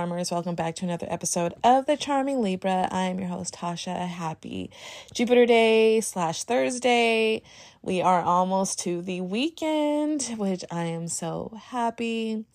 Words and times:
Charmers. 0.00 0.30
Welcome 0.30 0.54
back 0.54 0.76
to 0.76 0.86
another 0.86 1.06
episode 1.10 1.52
of 1.62 1.84
The 1.84 1.94
Charming 1.94 2.40
Libra. 2.40 2.88
I 2.90 3.02
am 3.02 3.18
your 3.18 3.28
host, 3.28 3.52
Tasha. 3.52 4.08
Happy 4.08 4.70
Jupiter 5.12 5.44
Day 5.44 6.00
slash 6.00 6.44
Thursday. 6.44 7.42
We 7.82 8.00
are 8.00 8.22
almost 8.22 8.78
to 8.84 9.02
the 9.02 9.20
weekend, 9.20 10.22
which 10.38 10.64
I 10.70 10.84
am 10.84 11.06
so 11.06 11.54
happy. 11.66 12.46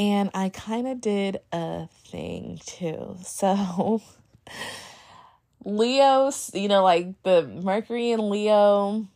And 0.00 0.32
I 0.34 0.48
kind 0.48 0.88
of 0.88 1.00
did 1.00 1.38
a 1.52 1.86
thing 2.08 2.58
too. 2.66 3.18
So, 3.24 4.02
Leo, 5.64 6.32
you 6.54 6.66
know, 6.66 6.82
like 6.82 7.22
the 7.22 7.46
Mercury 7.46 8.10
and 8.10 8.30
Leo, 8.30 9.06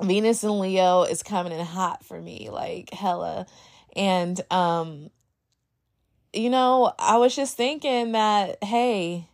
Venus 0.00 0.44
and 0.44 0.60
Leo 0.60 1.02
is 1.02 1.24
coming 1.24 1.52
in 1.52 1.66
hot 1.66 2.04
for 2.04 2.22
me, 2.22 2.50
like 2.52 2.92
hella 2.92 3.46
and 3.96 4.40
um 4.52 5.10
you 6.36 6.50
know, 6.50 6.92
I 6.98 7.16
was 7.16 7.34
just 7.34 7.56
thinking 7.56 8.12
that 8.12 8.62
hey, 8.62 9.28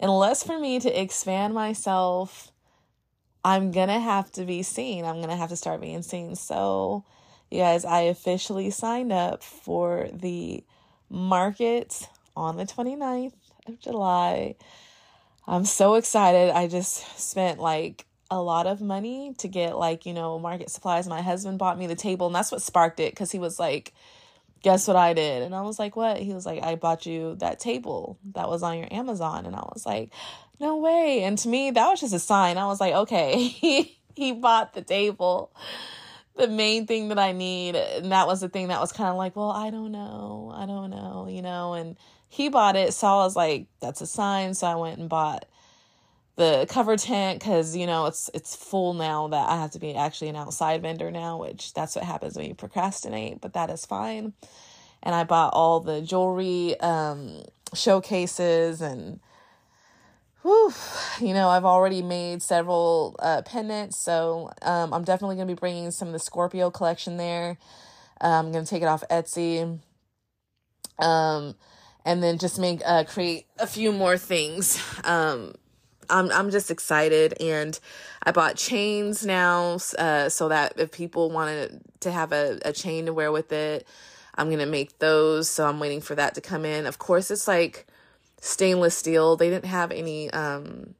unless 0.00 0.42
for 0.42 0.58
me 0.58 0.80
to 0.80 1.00
expand 1.00 1.54
myself, 1.54 2.52
I'm 3.44 3.70
to 3.88 3.98
have 3.98 4.30
to 4.32 4.44
be 4.44 4.62
seen. 4.62 5.04
I'm 5.04 5.16
to 5.28 5.36
have 5.36 5.50
to 5.50 5.56
start 5.56 5.80
being 5.80 6.02
seen. 6.02 6.36
So, 6.36 7.04
you 7.50 7.58
guys, 7.58 7.84
I 7.84 8.02
officially 8.02 8.70
signed 8.70 9.12
up 9.12 9.42
for 9.42 10.08
the 10.12 10.64
market 11.08 12.08
on 12.36 12.56
the 12.56 12.64
29th 12.64 13.32
of 13.66 13.80
July. 13.80 14.54
I'm 15.46 15.64
so 15.64 15.94
excited. 15.94 16.50
I 16.54 16.68
just 16.68 17.18
spent 17.18 17.58
like 17.58 18.04
a 18.30 18.40
lot 18.40 18.66
of 18.66 18.82
money 18.82 19.34
to 19.38 19.48
get 19.48 19.78
like, 19.78 20.04
you 20.04 20.12
know, 20.12 20.38
market 20.38 20.70
supplies. 20.70 21.08
My 21.08 21.22
husband 21.22 21.58
bought 21.58 21.78
me 21.78 21.86
the 21.86 21.94
table 21.94 22.26
and 22.26 22.34
that's 22.34 22.52
what 22.52 22.60
sparked 22.60 23.00
it 23.00 23.16
cuz 23.16 23.32
he 23.32 23.38
was 23.38 23.58
like 23.58 23.94
guess 24.62 24.88
what 24.88 24.96
I 24.96 25.12
did? 25.14 25.42
And 25.42 25.54
I 25.54 25.62
was 25.62 25.78
like, 25.78 25.96
what? 25.96 26.18
He 26.18 26.32
was 26.32 26.46
like, 26.46 26.62
I 26.62 26.74
bought 26.74 27.06
you 27.06 27.36
that 27.36 27.60
table 27.60 28.18
that 28.34 28.48
was 28.48 28.62
on 28.62 28.78
your 28.78 28.88
Amazon. 28.90 29.46
And 29.46 29.54
I 29.54 29.60
was 29.72 29.84
like, 29.86 30.12
no 30.60 30.76
way. 30.76 31.22
And 31.22 31.38
to 31.38 31.48
me, 31.48 31.70
that 31.70 31.88
was 31.88 32.00
just 32.00 32.14
a 32.14 32.18
sign. 32.18 32.58
I 32.58 32.66
was 32.66 32.80
like, 32.80 32.94
okay, 32.94 33.48
he, 33.48 33.98
he 34.14 34.32
bought 34.32 34.74
the 34.74 34.82
table, 34.82 35.52
the 36.36 36.48
main 36.48 36.86
thing 36.86 37.08
that 37.08 37.18
I 37.18 37.32
need. 37.32 37.76
And 37.76 38.12
that 38.12 38.26
was 38.26 38.40
the 38.40 38.48
thing 38.48 38.68
that 38.68 38.80
was 38.80 38.92
kind 38.92 39.08
of 39.08 39.16
like, 39.16 39.36
well, 39.36 39.50
I 39.50 39.70
don't 39.70 39.92
know. 39.92 40.52
I 40.54 40.66
don't 40.66 40.90
know, 40.90 41.28
you 41.30 41.42
know, 41.42 41.74
and 41.74 41.96
he 42.28 42.48
bought 42.48 42.76
it. 42.76 42.92
So 42.94 43.06
I 43.06 43.24
was 43.24 43.36
like, 43.36 43.66
that's 43.80 44.00
a 44.00 44.06
sign. 44.06 44.54
So 44.54 44.66
I 44.66 44.74
went 44.74 44.98
and 44.98 45.08
bought 45.08 45.46
the 46.38 46.66
cover 46.70 46.96
tent 46.96 47.40
because 47.40 47.76
you 47.76 47.84
know 47.84 48.06
it's 48.06 48.30
it's 48.32 48.54
full 48.54 48.94
now 48.94 49.26
that 49.26 49.48
I 49.50 49.60
have 49.60 49.72
to 49.72 49.80
be 49.80 49.94
actually 49.94 50.28
an 50.28 50.36
outside 50.36 50.82
vendor 50.82 51.10
now, 51.10 51.36
which 51.36 51.74
that's 51.74 51.96
what 51.96 52.04
happens 52.04 52.36
when 52.36 52.46
you 52.46 52.54
procrastinate, 52.54 53.40
but 53.40 53.54
that 53.54 53.70
is 53.70 53.84
fine. 53.84 54.32
And 55.02 55.14
I 55.14 55.24
bought 55.24 55.52
all 55.52 55.80
the 55.80 56.00
jewelry 56.00 56.78
um, 56.78 57.42
showcases 57.74 58.80
and 58.80 59.18
whew, 60.42 60.72
you 61.20 61.34
know 61.34 61.48
I've 61.48 61.64
already 61.64 62.02
made 62.02 62.40
several 62.40 63.16
uh, 63.18 63.42
pendants, 63.42 63.98
so 63.98 64.52
um, 64.62 64.94
I'm 64.94 65.02
definitely 65.02 65.34
gonna 65.34 65.46
be 65.46 65.54
bringing 65.54 65.90
some 65.90 66.06
of 66.06 66.12
the 66.12 66.20
Scorpio 66.20 66.70
collection 66.70 67.16
there. 67.16 67.58
Uh, 68.20 68.28
I'm 68.28 68.52
gonna 68.52 68.64
take 68.64 68.82
it 68.82 68.86
off 68.86 69.02
Etsy. 69.10 69.80
Um, 71.00 71.56
and 72.04 72.22
then 72.22 72.38
just 72.38 72.58
make 72.60 72.80
uh 72.84 73.04
create 73.04 73.46
a 73.58 73.66
few 73.66 73.92
more 73.92 74.16
things 74.16 74.82
um 75.04 75.54
I'm 76.10 76.30
I'm 76.30 76.50
just 76.50 76.70
excited, 76.70 77.34
and 77.40 77.78
I 78.22 78.32
bought 78.32 78.56
chains 78.56 79.24
now, 79.24 79.78
uh, 79.98 80.28
so 80.28 80.48
that 80.48 80.74
if 80.78 80.92
people 80.92 81.30
wanted 81.30 81.80
to 82.00 82.10
have 82.10 82.32
a, 82.32 82.58
a 82.64 82.72
chain 82.72 83.06
to 83.06 83.12
wear 83.12 83.30
with 83.32 83.52
it, 83.52 83.86
I'm 84.34 84.50
gonna 84.50 84.66
make 84.66 84.98
those. 84.98 85.48
So 85.48 85.66
I'm 85.66 85.80
waiting 85.80 86.00
for 86.00 86.14
that 86.14 86.34
to 86.36 86.40
come 86.40 86.64
in. 86.64 86.86
Of 86.86 86.98
course, 86.98 87.30
it's 87.30 87.48
like 87.48 87.86
stainless 88.40 88.96
steel. 88.96 89.36
They 89.36 89.50
didn't 89.50 89.66
have 89.66 89.90
any 89.90 90.30
um, 90.30 90.94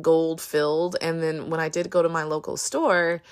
gold 0.00 0.40
filled, 0.40 0.96
and 1.00 1.22
then 1.22 1.50
when 1.50 1.60
I 1.60 1.68
did 1.68 1.90
go 1.90 2.02
to 2.02 2.08
my 2.08 2.24
local 2.24 2.56
store, 2.56 3.22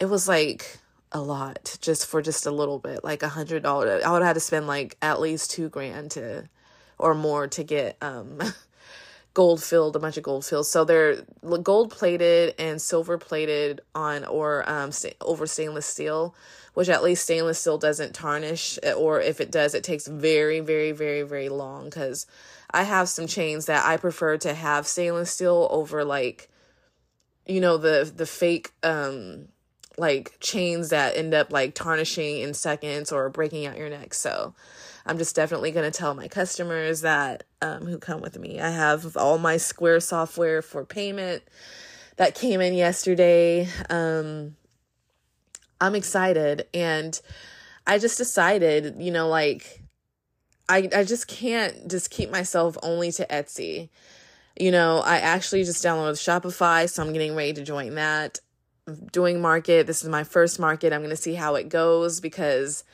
it 0.00 0.06
was 0.06 0.28
like 0.28 0.78
a 1.12 1.20
lot 1.20 1.78
just 1.80 2.06
for 2.06 2.20
just 2.20 2.46
a 2.46 2.50
little 2.50 2.78
bit, 2.78 3.04
like 3.04 3.22
a 3.22 3.28
hundred 3.28 3.62
dollars. 3.62 4.04
I 4.04 4.10
would 4.12 4.22
have 4.22 4.34
to 4.34 4.40
spend 4.40 4.66
like 4.66 4.96
at 5.00 5.20
least 5.20 5.50
two 5.50 5.68
grand 5.68 6.12
to 6.12 6.48
or 6.98 7.14
more 7.14 7.46
to 7.46 7.62
get 7.62 7.96
um 8.00 8.38
gold 9.36 9.62
filled, 9.62 9.94
a 9.94 9.98
bunch 9.98 10.16
of 10.16 10.22
gold 10.22 10.46
filled. 10.46 10.66
So 10.66 10.82
they're 10.82 11.22
gold 11.62 11.90
plated 11.90 12.54
and 12.58 12.80
silver 12.80 13.18
plated 13.18 13.82
on 13.94 14.24
or 14.24 14.64
um 14.66 14.92
over 15.20 15.46
stainless 15.46 15.84
steel, 15.84 16.34
which 16.72 16.88
at 16.88 17.02
least 17.04 17.24
stainless 17.24 17.58
steel 17.58 17.76
doesn't 17.76 18.14
tarnish, 18.14 18.78
eh, 18.82 18.94
or 18.94 19.20
if 19.20 19.38
it 19.38 19.50
does, 19.50 19.74
it 19.74 19.84
takes 19.84 20.06
very, 20.06 20.60
very, 20.60 20.92
very, 20.92 21.20
very 21.20 21.50
long. 21.50 21.84
Because 21.84 22.24
I 22.70 22.84
have 22.84 23.10
some 23.10 23.26
chains 23.26 23.66
that 23.66 23.84
I 23.84 23.98
prefer 23.98 24.38
to 24.38 24.54
have 24.54 24.86
stainless 24.86 25.32
steel 25.32 25.68
over 25.70 26.02
like, 26.02 26.48
you 27.44 27.60
know, 27.60 27.76
the 27.76 28.10
the 28.16 28.24
fake 28.24 28.72
um 28.82 29.48
like 29.98 30.38
chains 30.40 30.88
that 30.88 31.14
end 31.14 31.34
up 31.34 31.52
like 31.52 31.74
tarnishing 31.74 32.38
in 32.40 32.54
seconds 32.54 33.12
or 33.12 33.28
breaking 33.28 33.66
out 33.66 33.76
your 33.76 33.90
neck. 33.90 34.14
So 34.14 34.54
I'm 35.06 35.18
just 35.18 35.36
definitely 35.36 35.70
going 35.70 35.90
to 35.90 35.96
tell 35.96 36.14
my 36.14 36.28
customers 36.28 37.02
that 37.02 37.44
um, 37.62 37.86
who 37.86 37.98
come 37.98 38.20
with 38.20 38.38
me. 38.38 38.60
I 38.60 38.70
have 38.70 39.16
all 39.16 39.38
my 39.38 39.56
Square 39.56 40.00
software 40.00 40.62
for 40.62 40.84
payment 40.84 41.44
that 42.16 42.34
came 42.34 42.60
in 42.60 42.74
yesterday. 42.74 43.68
Um, 43.88 44.56
I'm 45.80 45.94
excited 45.94 46.66
and 46.74 47.20
I 47.86 47.98
just 47.98 48.18
decided, 48.18 48.96
you 48.98 49.12
know, 49.12 49.28
like 49.28 49.82
I 50.68 50.88
I 50.94 51.04
just 51.04 51.28
can't 51.28 51.88
just 51.88 52.10
keep 52.10 52.30
myself 52.30 52.76
only 52.82 53.12
to 53.12 53.26
Etsy. 53.26 53.90
You 54.58 54.72
know, 54.72 55.00
I 55.04 55.18
actually 55.18 55.64
just 55.64 55.84
downloaded 55.84 56.14
Shopify, 56.16 56.88
so 56.90 57.02
I'm 57.02 57.12
getting 57.12 57.36
ready 57.36 57.52
to 57.54 57.62
join 57.62 57.94
that. 57.94 58.40
doing 59.12 59.40
market. 59.40 59.86
This 59.86 60.02
is 60.02 60.08
my 60.08 60.24
first 60.24 60.58
market. 60.58 60.92
I'm 60.92 61.00
going 61.00 61.10
to 61.10 61.16
see 61.16 61.34
how 61.34 61.54
it 61.56 61.68
goes 61.68 62.20
because 62.20 62.84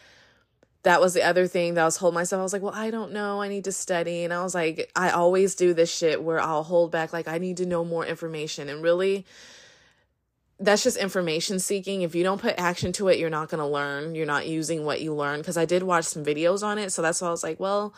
that 0.83 1.01
was 1.01 1.15
the 1.15 1.23
other 1.23 1.47
thing 1.47 1.75
that 1.75 1.83
I 1.83 1.85
was 1.85 1.97
holding 1.97 2.17
myself. 2.17 2.41
I 2.41 2.43
was 2.43 2.53
like, 2.53 2.63
well, 2.63 2.75
I 2.75 2.91
don't 2.91 3.13
know. 3.13 3.41
I 3.41 3.49
need 3.49 3.65
to 3.65 3.73
study. 3.73 4.25
And 4.25 4.33
I 4.33 4.43
was 4.43 4.55
like, 4.55 4.91
I 4.97 5.11
always 5.11 5.55
do 5.55 5.75
this 5.75 5.95
shit 5.95 6.23
where 6.23 6.41
I'll 6.41 6.65
hold 6.65 6.91
back, 6.91 7.13
like, 7.13 7.29
I 7.29 7.39
need 7.39 7.59
to 7.59 7.67
know 7.67 7.85
more 7.85 8.05
information. 8.05 8.69
And 8.69 8.83
really, 8.83 9.25
that's 10.59 10.83
just 10.83 10.97
information 10.97 11.61
seeking. 11.61 12.03
If 12.03 12.15
you 12.15 12.25
don't 12.25 12.41
put 12.41 12.59
action 12.59 12.93
to 12.93 13.09
it, 13.09 13.19
you're 13.19 13.31
not 13.31 13.49
going 13.49 13.61
to 13.61 13.67
learn. 13.67 14.15
You're 14.15 14.27
not 14.27 14.49
using 14.49 14.85
what 14.85 15.01
you 15.01 15.15
learn. 15.15 15.39
Because 15.39 15.57
I 15.57 15.67
did 15.67 15.85
watch 15.85 16.05
some 16.05 16.25
videos 16.25 16.65
on 16.65 16.79
it. 16.79 16.91
So 16.91 17.01
that's 17.01 17.21
why 17.21 17.29
I 17.29 17.31
was 17.31 17.45
like, 17.45 17.61
well, 17.61 17.95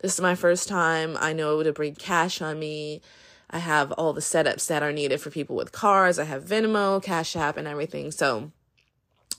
this 0.00 0.14
is 0.14 0.20
my 0.20 0.36
first 0.36 0.68
time. 0.68 1.16
I 1.20 1.32
know 1.32 1.62
to 1.64 1.72
bring 1.72 1.96
cash 1.96 2.40
on 2.40 2.58
me. 2.60 3.02
I 3.50 3.58
have 3.58 3.90
all 3.92 4.12
the 4.12 4.20
setups 4.20 4.68
that 4.68 4.84
are 4.84 4.92
needed 4.92 5.20
for 5.20 5.30
people 5.30 5.56
with 5.56 5.72
cars. 5.72 6.20
I 6.20 6.24
have 6.24 6.44
Venmo, 6.44 7.02
Cash 7.02 7.34
App, 7.34 7.56
and 7.56 7.66
everything. 7.66 8.12
So 8.12 8.52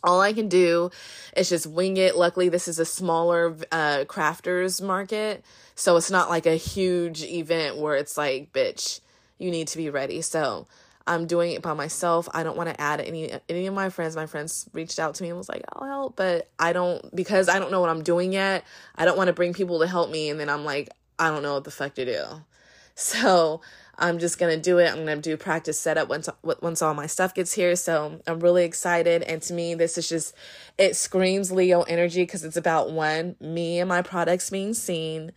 all 0.04 0.22
I 0.22 0.34
can 0.34 0.50
do 0.50 0.90
is 1.36 1.50
just 1.50 1.68
wing 1.68 1.98
it. 1.98 2.16
Luckily, 2.16 2.50
this 2.50 2.68
is 2.68 2.80
a 2.80 2.86
smaller 2.86 3.56
uh, 3.72 4.06
crafters 4.08 4.82
market, 4.82 5.44
so 5.76 5.96
it's 5.98 6.12
not 6.12 6.30
like 6.30 6.46
a 6.46 6.56
huge 6.56 7.24
event 7.24 7.78
where 7.78 7.96
it's 7.96 8.18
like, 8.18 8.52
bitch, 8.54 9.00
you 9.38 9.52
need 9.52 9.68
to 9.70 9.78
be 9.78 9.90
ready. 9.90 10.22
So 10.22 10.68
I'm 11.08 11.26
doing 11.28 11.52
it 11.52 11.62
by 11.62 11.74
myself. 11.74 12.30
I 12.34 12.44
don't 12.44 12.58
want 12.58 12.70
to 12.70 12.80
add 12.80 13.02
any 13.02 13.32
any 13.50 13.68
of 13.68 13.74
my 13.74 13.90
friends. 13.90 14.16
My 14.16 14.28
friends 14.28 14.70
reached 14.74 15.00
out 15.00 15.16
to 15.16 15.24
me 15.24 15.30
and 15.30 15.38
was 15.38 15.50
like, 15.50 15.64
"I'll 15.74 15.88
help," 15.88 16.16
but 16.16 16.50
I 16.60 16.74
don't 16.74 17.14
because 17.16 17.50
I 17.50 17.60
don't 17.60 17.72
know 17.72 17.82
what 17.82 17.90
I'm 17.90 18.04
doing 18.04 18.34
yet. 18.34 18.64
I 18.96 19.06
don't 19.06 19.18
want 19.18 19.28
to 19.28 19.34
bring 19.34 19.54
people 19.54 19.80
to 19.80 19.88
help 19.88 20.10
me, 20.10 20.30
and 20.30 20.40
then 20.40 20.50
I'm 20.50 20.64
like, 20.66 20.90
I 21.18 21.30
don't 21.30 21.44
know 21.44 21.56
what 21.56 21.64
the 21.64 21.72
fuck 21.72 21.96
to 21.96 22.06
do. 22.06 22.24
So 22.94 23.62
I'm 23.98 24.20
just 24.20 24.40
gonna 24.40 24.58
do 24.58 24.80
it. 24.80 24.92
I'm 24.92 25.06
gonna 25.06 25.22
do 25.22 25.38
practice 25.38 25.80
setup 25.80 26.10
once 26.10 26.30
once 26.44 26.82
all 26.82 26.94
my 26.94 27.08
stuff 27.08 27.34
gets 27.34 27.54
here. 27.54 27.76
So 27.76 28.20
I'm 28.26 28.40
really 28.40 28.64
excited. 28.64 29.24
And 29.24 29.42
to 29.44 29.54
me, 29.54 29.76
this 29.76 29.98
is 29.98 30.10
just 30.10 30.36
it 30.78 30.96
screams 30.96 31.52
Leo 31.52 31.84
energy 31.84 32.24
because 32.24 32.44
it's 32.44 32.58
about 32.58 32.92
one 32.92 33.36
me 33.40 33.80
and 33.80 33.90
my 33.90 34.02
products 34.02 34.50
being 34.50 34.74
seen. 34.74 35.32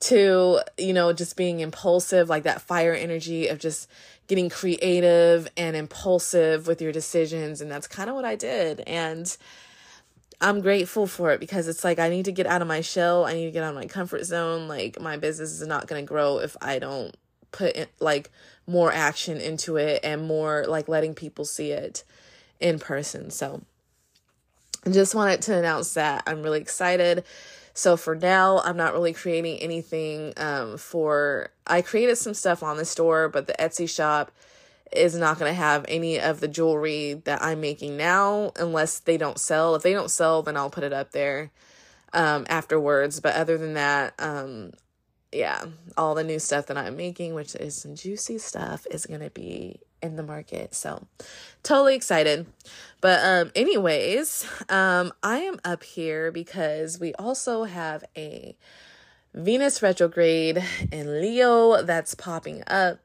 Two, 0.00 0.60
you 0.78 0.92
know, 0.92 1.12
just 1.12 1.36
being 1.36 1.60
impulsive, 1.60 2.28
like 2.28 2.42
that 2.42 2.60
fire 2.60 2.92
energy 2.92 3.46
of 3.46 3.58
just 3.58 3.88
getting 4.26 4.48
creative 4.48 5.48
and 5.56 5.76
impulsive 5.76 6.66
with 6.66 6.82
your 6.82 6.90
decisions. 6.90 7.60
And 7.60 7.70
that's 7.70 7.86
kind 7.86 8.10
of 8.10 8.16
what 8.16 8.24
I 8.24 8.34
did. 8.34 8.80
And 8.80 9.36
I'm 10.40 10.60
grateful 10.60 11.06
for 11.06 11.30
it 11.30 11.38
because 11.38 11.68
it's 11.68 11.84
like 11.84 12.00
I 12.00 12.08
need 12.08 12.24
to 12.24 12.32
get 12.32 12.46
out 12.46 12.62
of 12.62 12.68
my 12.68 12.80
shell. 12.80 13.24
I 13.24 13.34
need 13.34 13.44
to 13.44 13.50
get 13.52 13.62
out 13.62 13.70
of 13.70 13.76
my 13.76 13.86
comfort 13.86 14.24
zone. 14.24 14.66
Like 14.66 15.00
my 15.00 15.16
business 15.16 15.60
is 15.60 15.66
not 15.68 15.86
going 15.86 16.04
to 16.04 16.08
grow 16.08 16.38
if 16.38 16.56
I 16.60 16.80
don't 16.80 17.14
put 17.52 17.74
in, 17.76 17.86
like 18.00 18.30
more 18.66 18.92
action 18.92 19.38
into 19.38 19.76
it 19.76 20.00
and 20.02 20.26
more 20.26 20.64
like 20.66 20.88
letting 20.88 21.14
people 21.14 21.44
see 21.44 21.70
it 21.70 22.04
in 22.60 22.78
person. 22.78 23.30
So 23.30 23.62
I 24.86 24.90
just 24.90 25.14
wanted 25.14 25.42
to 25.42 25.56
announce 25.56 25.94
that 25.94 26.24
I'm 26.26 26.42
really 26.42 26.60
excited. 26.60 27.24
So 27.74 27.96
for 27.96 28.14
now, 28.14 28.58
I'm 28.58 28.76
not 28.76 28.92
really 28.92 29.12
creating 29.12 29.58
anything 29.58 30.32
um 30.36 30.76
for 30.78 31.50
I 31.66 31.82
created 31.82 32.16
some 32.16 32.34
stuff 32.34 32.62
on 32.62 32.76
the 32.76 32.84
store, 32.84 33.28
but 33.28 33.46
the 33.46 33.54
Etsy 33.54 33.88
shop 33.88 34.32
is 34.92 35.16
not 35.16 35.38
going 35.38 35.50
to 35.50 35.56
have 35.56 35.84
any 35.88 36.20
of 36.20 36.40
the 36.40 36.48
jewelry 36.48 37.14
that 37.24 37.42
I'm 37.42 37.60
making 37.60 37.96
now 37.96 38.52
unless 38.56 38.98
they 38.98 39.16
don't 39.16 39.38
sell. 39.38 39.74
If 39.74 39.82
they 39.82 39.92
don't 39.92 40.10
sell, 40.10 40.42
then 40.42 40.56
I'll 40.56 40.70
put 40.70 40.84
it 40.84 40.92
up 40.92 41.12
there 41.12 41.50
um, 42.12 42.44
afterwards. 42.48 43.20
But 43.20 43.34
other 43.34 43.56
than 43.56 43.74
that, 43.74 44.14
um, 44.18 44.72
yeah, 45.32 45.64
all 45.96 46.14
the 46.14 46.24
new 46.24 46.38
stuff 46.38 46.66
that 46.66 46.76
I'm 46.76 46.96
making, 46.96 47.34
which 47.34 47.54
is 47.54 47.74
some 47.74 47.94
juicy 47.94 48.38
stuff, 48.38 48.86
is 48.90 49.06
to 49.20 49.30
be 49.30 49.80
in 50.02 50.16
the 50.16 50.22
market. 50.22 50.74
So 50.74 51.06
totally 51.62 51.94
excited. 51.94 52.46
But 53.00 53.24
um 53.24 53.52
anyways, 53.54 54.46
um 54.68 55.12
I 55.22 55.38
am 55.38 55.58
up 55.64 55.82
here 55.82 56.30
because 56.30 57.00
we 57.00 57.14
also 57.14 57.64
have 57.64 58.04
a 58.16 58.56
Venus 59.34 59.82
retrograde 59.82 60.62
in 60.92 61.20
Leo 61.20 61.82
that's 61.82 62.14
popping 62.14 62.62
up 62.66 62.98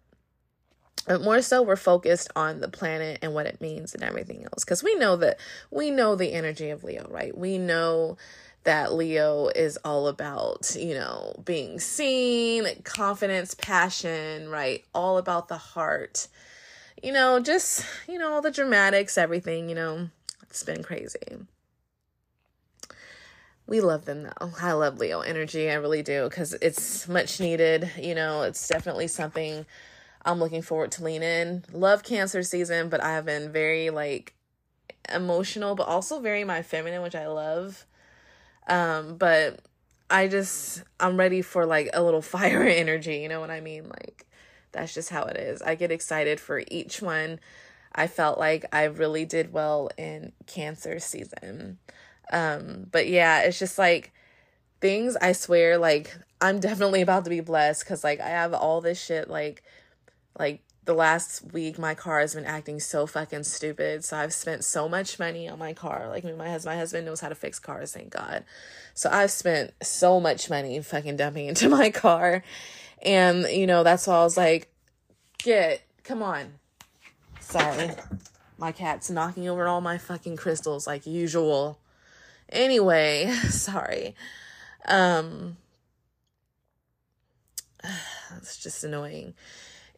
but 1.07 1.21
more 1.21 1.41
so 1.41 1.61
we're 1.61 1.77
focused 1.77 2.29
on 2.35 2.59
the 2.59 2.67
planet 2.67 3.19
and 3.21 3.33
what 3.33 3.45
it 3.45 3.61
means 3.61 3.93
and 3.93 4.03
everything 4.03 4.43
else 4.43 4.63
because 4.63 4.83
we 4.83 4.93
know 4.95 5.15
that 5.15 5.39
we 5.71 5.89
know 5.89 6.15
the 6.15 6.33
energy 6.33 6.69
of 6.69 6.83
leo 6.83 7.07
right 7.09 7.35
we 7.37 7.57
know 7.57 8.17
that 8.67 8.93
leo 8.93 9.47
is 9.55 9.77
all 9.85 10.09
about 10.09 10.75
you 10.77 10.93
know 10.93 11.33
being 11.45 11.79
seen 11.79 12.67
confidence 12.83 13.53
passion 13.53 14.49
right 14.49 14.83
all 14.93 15.17
about 15.17 15.47
the 15.47 15.57
heart 15.57 16.27
you 17.01 17.13
know 17.13 17.39
just 17.39 17.85
you 18.09 18.19
know 18.19 18.33
all 18.33 18.41
the 18.41 18.51
dramatics 18.51 19.17
everything 19.17 19.69
you 19.69 19.75
know 19.75 20.09
it's 20.43 20.63
been 20.63 20.83
crazy 20.83 21.37
we 23.67 23.81
love 23.81 24.05
them 24.05 24.23
though. 24.23 24.51
I 24.61 24.71
love 24.71 24.97
Leo 24.97 25.19
energy. 25.19 25.69
I 25.69 25.73
really 25.75 26.01
do 26.01 26.23
because 26.23 26.53
it's 26.61 27.07
much 27.07 27.41
needed. 27.41 27.91
You 27.97 28.15
know, 28.15 28.43
it's 28.43 28.65
definitely 28.65 29.09
something 29.09 29.65
I'm 30.25 30.39
looking 30.39 30.61
forward 30.61 30.91
to 30.93 31.03
lean 31.03 31.21
in. 31.21 31.65
Love 31.73 32.01
cancer 32.01 32.43
season, 32.43 32.87
but 32.87 33.03
I 33.03 33.11
have 33.11 33.25
been 33.25 33.51
very 33.51 33.89
like 33.89 34.33
emotional, 35.13 35.75
but 35.75 35.87
also 35.87 36.21
very 36.21 36.45
my 36.45 36.61
feminine, 36.61 37.01
which 37.01 37.15
I 37.15 37.27
love. 37.27 37.85
Um, 38.67 39.17
but 39.17 39.59
I 40.09 40.27
just 40.27 40.83
I'm 40.99 41.17
ready 41.17 41.41
for 41.41 41.65
like 41.65 41.89
a 41.93 42.03
little 42.03 42.21
fire 42.35 42.63
energy, 42.63 43.17
you 43.17 43.29
know 43.29 43.39
what 43.39 43.51
I 43.51 43.61
mean? 43.61 43.89
Like 43.89 44.25
that's 44.71 44.93
just 44.93 45.09
how 45.09 45.23
it 45.23 45.37
is. 45.37 45.61
I 45.61 45.75
get 45.75 45.91
excited 45.91 46.39
for 46.39 46.63
each 46.67 47.01
one. 47.01 47.39
I 47.93 48.07
felt 48.07 48.37
like 48.37 48.65
I 48.71 48.83
really 48.83 49.25
did 49.25 49.51
well 49.51 49.89
in 49.97 50.33
cancer 50.45 50.99
season. 50.99 51.79
Um, 52.31 52.87
but 52.91 53.07
yeah, 53.07 53.41
it's 53.41 53.57
just 53.57 53.77
like 53.77 54.13
things 54.79 55.15
I 55.15 55.31
swear 55.31 55.77
like 55.77 56.15
I'm 56.39 56.59
definitely 56.59 57.01
about 57.01 57.23
to 57.23 57.31
be 57.31 57.39
blessed 57.39 57.85
cuz 57.85 58.03
like 58.03 58.19
I 58.19 58.29
have 58.29 58.53
all 58.53 58.81
this 58.81 59.01
shit 59.01 59.29
like 59.29 59.63
like 60.37 60.61
the 60.87 60.93
last 60.93 61.43
week 61.51 61.77
my 61.77 61.93
car 61.93 62.21
has 62.21 62.33
been 62.33 62.45
acting 62.45 62.79
so 62.79 63.05
fucking 63.05 63.43
stupid. 63.43 64.03
So 64.03 64.17
i've 64.17 64.33
spent 64.33 64.63
so 64.63 64.89
much 64.89 65.19
money 65.19 65.47
on 65.47 65.59
my 65.59 65.73
car. 65.73 66.07
Like 66.07 66.23
my 66.23 66.49
husband 66.49 66.73
my 66.73 66.79
husband 66.79 67.05
knows 67.05 67.19
how 67.19 67.29
to 67.29 67.35
fix 67.35 67.59
cars 67.59 67.93
thank 67.93 68.09
god. 68.09 68.45
So 68.93 69.09
i've 69.11 69.29
spent 69.29 69.73
so 69.83 70.19
much 70.19 70.49
money 70.49 70.81
fucking 70.81 71.17
dumping 71.17 71.47
into 71.49 71.69
my 71.69 71.91
car. 71.91 72.41
And 73.03 73.45
you 73.51 73.67
know 73.67 73.83
that's 73.83 74.07
why 74.07 74.15
i 74.15 74.23
was 74.23 74.37
like 74.37 74.71
get 75.37 75.83
come 76.03 76.23
on. 76.23 76.53
Sorry. 77.41 77.91
My 78.57 78.71
cat's 78.71 79.11
knocking 79.11 79.47
over 79.47 79.67
all 79.67 79.81
my 79.81 79.97
fucking 79.97 80.37
crystals 80.37 80.87
like 80.87 81.05
usual. 81.05 81.79
Anyway 82.49 83.29
sorry. 83.49 84.15
Um 84.87 85.57
it's 88.37 88.57
just 88.57 88.85
annoying 88.85 89.33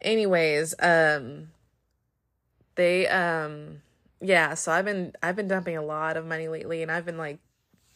anyways 0.02 0.74
um 0.80 1.48
they 2.74 3.06
um 3.08 3.82
yeah 4.20 4.54
so 4.54 4.72
i've 4.72 4.84
been 4.84 5.12
i've 5.22 5.36
been 5.36 5.48
dumping 5.48 5.76
a 5.76 5.82
lot 5.82 6.16
of 6.16 6.26
money 6.26 6.48
lately 6.48 6.82
and 6.82 6.90
i've 6.90 7.04
been 7.04 7.18
like 7.18 7.38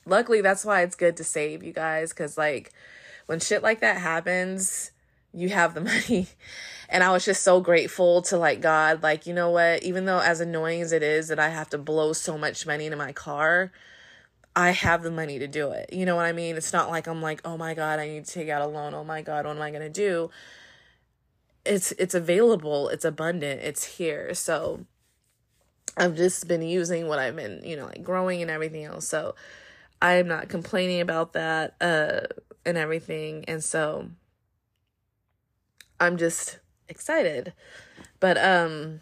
luckily 0.07 0.41
that's 0.41 0.65
why 0.65 0.83
it's 0.83 0.97
good 0.97 1.17
to 1.17 1.25
save 1.25 1.63
you 1.63 1.73
guys 1.73 2.11
because 2.11 2.37
like 2.37 2.73
when 3.27 3.41
shit 3.41 3.63
like 3.63 3.81
that 3.81 3.99
happens 3.99 4.91
you 5.33 5.49
have 5.49 5.75
the 5.75 5.81
money 5.81 6.29
and 6.89 7.03
i 7.03 7.11
was 7.11 7.25
just 7.25 7.43
so 7.43 7.61
grateful 7.61 8.21
to 8.23 8.37
like 8.37 8.61
god 8.61 9.03
like 9.03 9.27
you 9.27 9.35
know 9.35 9.51
what 9.51 9.83
even 9.83 10.05
though 10.05 10.21
as 10.21 10.41
annoying 10.41 10.83
as 10.83 10.93
it 10.93 11.03
is 11.03 11.29
that 11.29 11.39
i 11.39 11.49
have 11.49 11.71
to 11.71 11.79
blow 11.79 12.13
so 12.13 12.37
much 12.37 12.67
money 12.67 12.87
into 12.87 12.97
my 12.97 13.13
car 13.13 13.73
I 14.57 14.71
have 14.71 15.03
the 15.03 15.11
money 15.11 15.39
to 15.41 15.49
do 15.49 15.71
it. 15.71 15.93
You 15.93 16.07
know 16.07 16.15
what 16.15 16.27
I 16.27 16.33
mean? 16.33 16.57
It's 16.57 16.73
not 16.73 16.89
like 16.89 17.07
I'm 17.07 17.21
like, 17.21 17.41
oh 17.45 17.57
my 17.57 17.75
God, 17.75 17.99
I 17.99 18.07
need 18.07 18.25
to 18.25 18.33
take 18.33 18.49
out 18.49 18.63
a 18.63 18.67
loan. 18.67 18.95
Oh 18.95 19.03
my 19.03 19.21
God, 19.21 19.47
what 19.47 19.57
am 19.57 19.63
I 19.63 19.71
going 19.71 19.83
to 19.83 19.91
do? 19.91 20.31
It's 21.65 21.93
it's 21.93 22.15
available 22.15 22.89
it's 22.89 23.05
abundant 23.05 23.61
it's 23.63 23.85
here 23.97 24.35
so 24.35 24.85
i've 25.97 26.17
just 26.17 26.47
been 26.47 26.63
using 26.63 27.07
what 27.07 27.19
i've 27.19 27.37
been 27.37 27.61
you 27.65 27.77
know 27.77 27.87
like 27.87 28.03
growing 28.03 28.43
and 28.43 28.51
everything 28.51 28.85
else 28.85 29.07
so 29.07 29.35
i'm 30.03 30.29
not 30.29 30.49
complaining 30.49 31.01
about 31.01 31.33
that 31.33 31.75
uh 31.81 32.21
and 32.67 32.77
everything 32.77 33.45
and 33.47 33.63
so 33.63 34.09
i'm 36.01 36.17
just 36.17 36.59
excited 36.89 37.53
but 38.21 38.37
um 38.37 39.01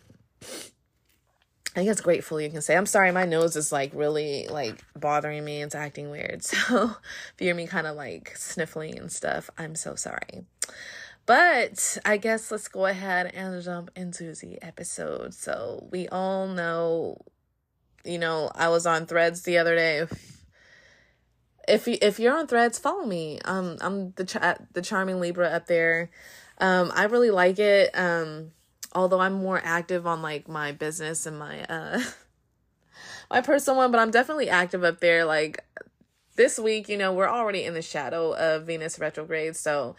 I 1.74 1.84
guess 1.84 2.02
grateful 2.02 2.38
you 2.38 2.50
can 2.50 2.60
say. 2.60 2.76
I'm 2.76 2.84
sorry, 2.86 3.12
my 3.12 3.24
nose 3.24 3.56
is 3.56 3.72
like 3.72 3.92
really 3.94 4.46
like 4.48 4.84
bothering 4.94 5.42
me. 5.42 5.62
It's 5.62 5.74
acting 5.74 6.10
weird. 6.10 6.42
So 6.52 6.84
if 6.84 7.40
you 7.40 7.46
hear 7.46 7.54
me 7.54 7.66
kind 7.66 7.86
of 7.86 7.96
like 7.96 8.36
sniffling 8.36 8.98
and 8.98 9.10
stuff, 9.10 9.48
I'm 9.56 9.74
so 9.74 9.94
sorry. 9.94 10.44
But 11.24 11.98
I 12.04 12.16
guess 12.16 12.50
let's 12.50 12.68
go 12.68 12.86
ahead 12.86 13.32
and 13.34 13.62
jump 13.62 13.90
into 13.94 14.34
the 14.34 14.60
episode. 14.60 15.34
So 15.34 15.88
we 15.90 16.08
all 16.08 16.48
know, 16.48 17.18
you 18.04 18.18
know, 18.18 18.50
I 18.54 18.68
was 18.68 18.86
on 18.86 19.06
Threads 19.06 19.42
the 19.42 19.58
other 19.58 19.76
day. 19.76 20.06
If 21.68 21.86
you, 21.86 21.96
if 22.02 22.18
you're 22.18 22.36
on 22.36 22.48
Threads, 22.48 22.78
follow 22.78 23.04
me. 23.04 23.38
Um, 23.44 23.78
I'm 23.80 24.12
the 24.12 24.24
ch- 24.24 24.72
the 24.72 24.82
charming 24.82 25.20
Libra 25.20 25.46
up 25.46 25.66
there. 25.66 26.10
Um, 26.58 26.90
I 26.94 27.04
really 27.04 27.30
like 27.30 27.60
it. 27.60 27.96
Um, 27.96 28.50
although 28.94 29.20
I'm 29.20 29.34
more 29.34 29.60
active 29.62 30.06
on 30.06 30.22
like 30.22 30.48
my 30.48 30.72
business 30.72 31.26
and 31.26 31.38
my 31.38 31.64
uh 31.64 32.00
my 33.30 33.40
personal 33.40 33.78
one, 33.78 33.90
but 33.90 34.00
I'm 34.00 34.10
definitely 34.10 34.48
active 34.48 34.84
up 34.84 35.00
there. 35.00 35.24
Like 35.24 35.64
this 36.36 36.58
week, 36.58 36.88
you 36.88 36.96
know, 36.96 37.12
we're 37.12 37.28
already 37.28 37.64
in 37.64 37.74
the 37.74 37.82
shadow 37.82 38.34
of 38.34 38.66
Venus 38.66 38.98
retrograde, 38.98 39.56
so 39.56 39.96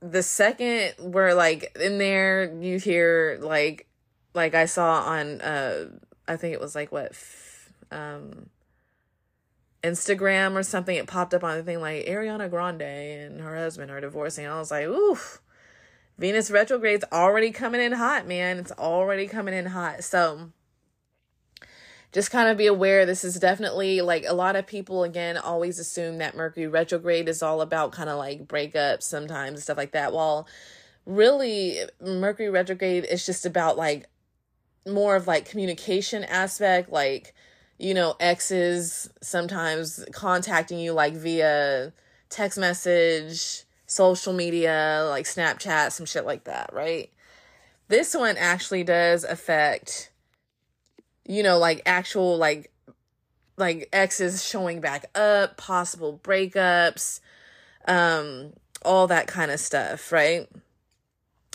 the 0.00 0.22
second 0.22 0.94
we're 0.98 1.34
like 1.34 1.76
in 1.80 1.98
there 1.98 2.52
you 2.60 2.78
hear 2.78 3.38
like 3.42 3.86
like 4.34 4.54
i 4.54 4.64
saw 4.64 5.02
on 5.02 5.40
uh 5.42 5.86
i 6.26 6.36
think 6.36 6.54
it 6.54 6.60
was 6.60 6.74
like 6.74 6.90
what 6.90 7.12
um 7.90 8.48
instagram 9.82 10.54
or 10.54 10.62
something 10.62 10.96
it 10.96 11.06
popped 11.06 11.34
up 11.34 11.44
on 11.44 11.56
the 11.56 11.62
thing 11.62 11.80
like 11.80 12.06
ariana 12.06 12.48
grande 12.48 12.82
and 12.82 13.40
her 13.40 13.56
husband 13.56 13.90
are 13.90 14.00
divorcing. 14.00 14.46
I 14.46 14.58
was 14.58 14.70
like 14.70 14.86
ooh 14.86 15.18
venus 16.20 16.50
retrograde's 16.50 17.04
already 17.10 17.50
coming 17.50 17.80
in 17.80 17.92
hot 17.92 18.28
man. 18.28 18.58
It's 18.58 18.72
already 18.72 19.26
coming 19.26 19.54
in 19.54 19.66
hot. 19.66 20.04
So 20.04 20.52
just 22.12 22.30
kind 22.30 22.48
of 22.48 22.56
be 22.56 22.66
aware 22.66 23.06
this 23.06 23.22
is 23.24 23.38
definitely 23.38 24.00
like 24.00 24.24
a 24.26 24.34
lot 24.34 24.56
of 24.56 24.66
people 24.66 25.04
again 25.04 25.36
always 25.36 25.78
assume 25.78 26.18
that 26.18 26.34
mercury 26.34 26.66
retrograde 26.66 27.28
is 27.28 27.42
all 27.42 27.60
about 27.60 27.92
kind 27.92 28.08
of 28.08 28.18
like 28.18 28.46
breakups 28.48 29.04
sometimes 29.04 29.50
and 29.50 29.62
stuff 29.62 29.76
like 29.76 29.92
that. 29.92 30.12
While 30.12 30.46
really 31.06 31.78
mercury 32.00 32.50
retrograde 32.50 33.04
is 33.04 33.24
just 33.24 33.46
about 33.46 33.76
like 33.76 34.08
more 34.86 35.16
of 35.16 35.26
like 35.26 35.48
communication 35.48 36.24
aspect 36.24 36.90
like 36.90 37.34
you 37.78 37.92
know 37.92 38.14
exes 38.18 39.10
sometimes 39.20 40.04
contacting 40.12 40.78
you 40.78 40.92
like 40.92 41.14
via 41.14 41.92
text 42.28 42.58
message 42.58 43.64
social 43.86 44.32
media 44.32 45.06
like 45.08 45.26
snapchat 45.26 45.92
some 45.92 46.06
shit 46.06 46.24
like 46.24 46.44
that 46.44 46.70
right? 46.72 47.10
This 47.88 48.14
one 48.14 48.36
actually 48.36 48.84
does 48.84 49.24
affect 49.24 50.10
you 51.30 51.44
know, 51.44 51.58
like 51.58 51.80
actual 51.86 52.36
like 52.38 52.72
like 53.56 53.88
exes 53.92 54.44
showing 54.44 54.80
back 54.80 55.04
up, 55.14 55.56
possible 55.56 56.18
breakups, 56.24 57.20
um, 57.86 58.52
all 58.84 59.06
that 59.06 59.28
kind 59.28 59.52
of 59.52 59.60
stuff, 59.60 60.10
right? 60.10 60.48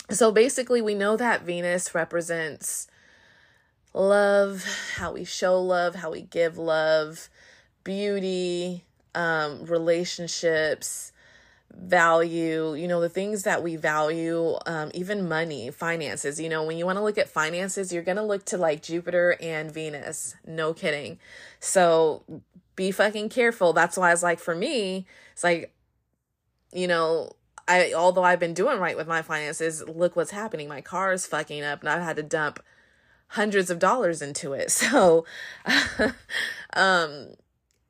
So 0.08 0.32
basically, 0.32 0.80
we 0.80 0.94
know 0.94 1.18
that 1.18 1.42
Venus 1.42 1.94
represents 1.94 2.86
love, 3.92 4.64
how 4.94 5.12
we 5.12 5.24
show 5.24 5.60
love, 5.60 5.96
how 5.96 6.10
we 6.10 6.22
give 6.22 6.56
love, 6.56 7.28
beauty, 7.84 8.82
um, 9.14 9.66
relationships, 9.66 11.12
value, 11.78 12.74
you 12.74 12.88
know, 12.88 13.00
the 13.00 13.08
things 13.08 13.42
that 13.42 13.62
we 13.62 13.76
value, 13.76 14.56
um, 14.66 14.90
even 14.94 15.28
money, 15.28 15.70
finances. 15.70 16.40
You 16.40 16.48
know, 16.48 16.64
when 16.64 16.78
you 16.78 16.86
want 16.86 16.98
to 16.98 17.02
look 17.02 17.18
at 17.18 17.28
finances, 17.28 17.92
you're 17.92 18.02
going 18.02 18.16
to 18.16 18.22
look 18.22 18.44
to 18.46 18.58
like 18.58 18.82
Jupiter 18.82 19.36
and 19.40 19.70
Venus. 19.70 20.34
No 20.46 20.72
kidding. 20.72 21.18
So 21.60 22.22
be 22.74 22.90
fucking 22.90 23.28
careful. 23.28 23.72
That's 23.72 23.96
why 23.96 24.12
it's 24.12 24.22
like 24.22 24.38
for 24.38 24.54
me, 24.54 25.06
it's 25.32 25.44
like, 25.44 25.74
you 26.72 26.86
know, 26.86 27.32
I 27.68 27.92
although 27.94 28.24
I've 28.24 28.40
been 28.40 28.54
doing 28.54 28.78
right 28.78 28.96
with 28.96 29.08
my 29.08 29.22
finances, 29.22 29.82
look 29.86 30.16
what's 30.16 30.30
happening. 30.30 30.68
My 30.68 30.80
car 30.80 31.12
is 31.12 31.26
fucking 31.26 31.62
up 31.62 31.80
and 31.80 31.88
I've 31.88 32.02
had 32.02 32.16
to 32.16 32.22
dump 32.22 32.62
hundreds 33.28 33.70
of 33.70 33.78
dollars 33.78 34.22
into 34.22 34.52
it. 34.52 34.70
So 34.86 35.24
um 36.74 37.28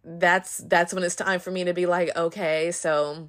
that's 0.05 0.59
that's 0.59 0.95
when 0.95 1.03
it's 1.03 1.17
time 1.17 1.41
for 1.41 1.51
me 1.51 1.65
to 1.65 1.75
be 1.75 1.87
like, 1.87 2.17
okay, 2.17 2.71
so 2.71 3.29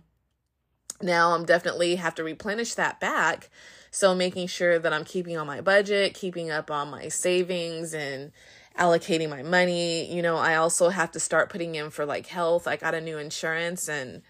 now 1.01 1.33
I'm 1.33 1.45
definitely 1.45 1.95
have 1.95 2.15
to 2.15 2.23
replenish 2.23 2.73
that 2.75 2.99
back. 2.99 3.49
So 3.91 4.13
making 4.13 4.47
sure 4.47 4.79
that 4.79 4.93
I'm 4.93 5.05
keeping 5.05 5.37
on 5.37 5.47
my 5.47 5.61
budget, 5.61 6.13
keeping 6.13 6.51
up 6.51 6.69
on 6.69 6.89
my 6.89 7.07
savings 7.07 7.93
and 7.93 8.31
allocating 8.77 9.29
my 9.29 9.43
money. 9.43 10.13
You 10.13 10.21
know, 10.21 10.37
I 10.37 10.55
also 10.55 10.89
have 10.89 11.11
to 11.11 11.19
start 11.19 11.49
putting 11.49 11.75
in 11.75 11.89
for 11.89 12.05
like 12.05 12.27
health. 12.27 12.67
I 12.67 12.75
got 12.75 12.93
a 12.93 13.01
new 13.01 13.17
insurance 13.17 13.87
and 13.87 14.21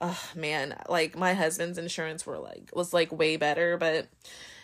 oh 0.00 0.20
man, 0.34 0.76
like 0.88 1.16
my 1.16 1.34
husband's 1.34 1.78
insurance 1.78 2.26
were 2.26 2.38
like 2.38 2.70
was 2.74 2.92
like 2.92 3.12
way 3.12 3.36
better, 3.36 3.76
but 3.76 4.08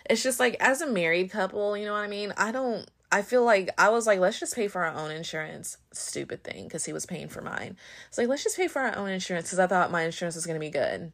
it's 0.09 0.23
just 0.23 0.39
like 0.39 0.55
as 0.59 0.81
a 0.81 0.87
married 0.87 1.31
couple, 1.31 1.77
you 1.77 1.85
know 1.85 1.93
what 1.93 1.99
I 1.99 2.07
mean? 2.07 2.33
I 2.37 2.51
don't 2.51 2.89
I 3.11 3.21
feel 3.21 3.43
like 3.43 3.69
I 3.77 3.89
was 3.89 4.07
like, 4.07 4.19
let's 4.19 4.39
just 4.39 4.55
pay 4.55 4.67
for 4.67 4.83
our 4.83 4.95
own 4.95 5.11
insurance. 5.11 5.77
Stupid 5.91 6.43
thing, 6.43 6.63
because 6.63 6.85
he 6.85 6.93
was 6.93 7.05
paying 7.05 7.27
for 7.27 7.41
mine. 7.41 7.77
It's 8.07 8.17
like, 8.17 8.27
let's 8.27 8.43
just 8.43 8.57
pay 8.57 8.67
for 8.67 8.81
our 8.81 8.95
own 8.97 9.09
insurance 9.09 9.45
because 9.45 9.59
I 9.59 9.67
thought 9.67 9.91
my 9.91 10.01
insurance 10.01 10.33
was 10.33 10.47
going 10.47 10.55
to 10.55 10.65
be 10.65 10.71
good 10.71 11.11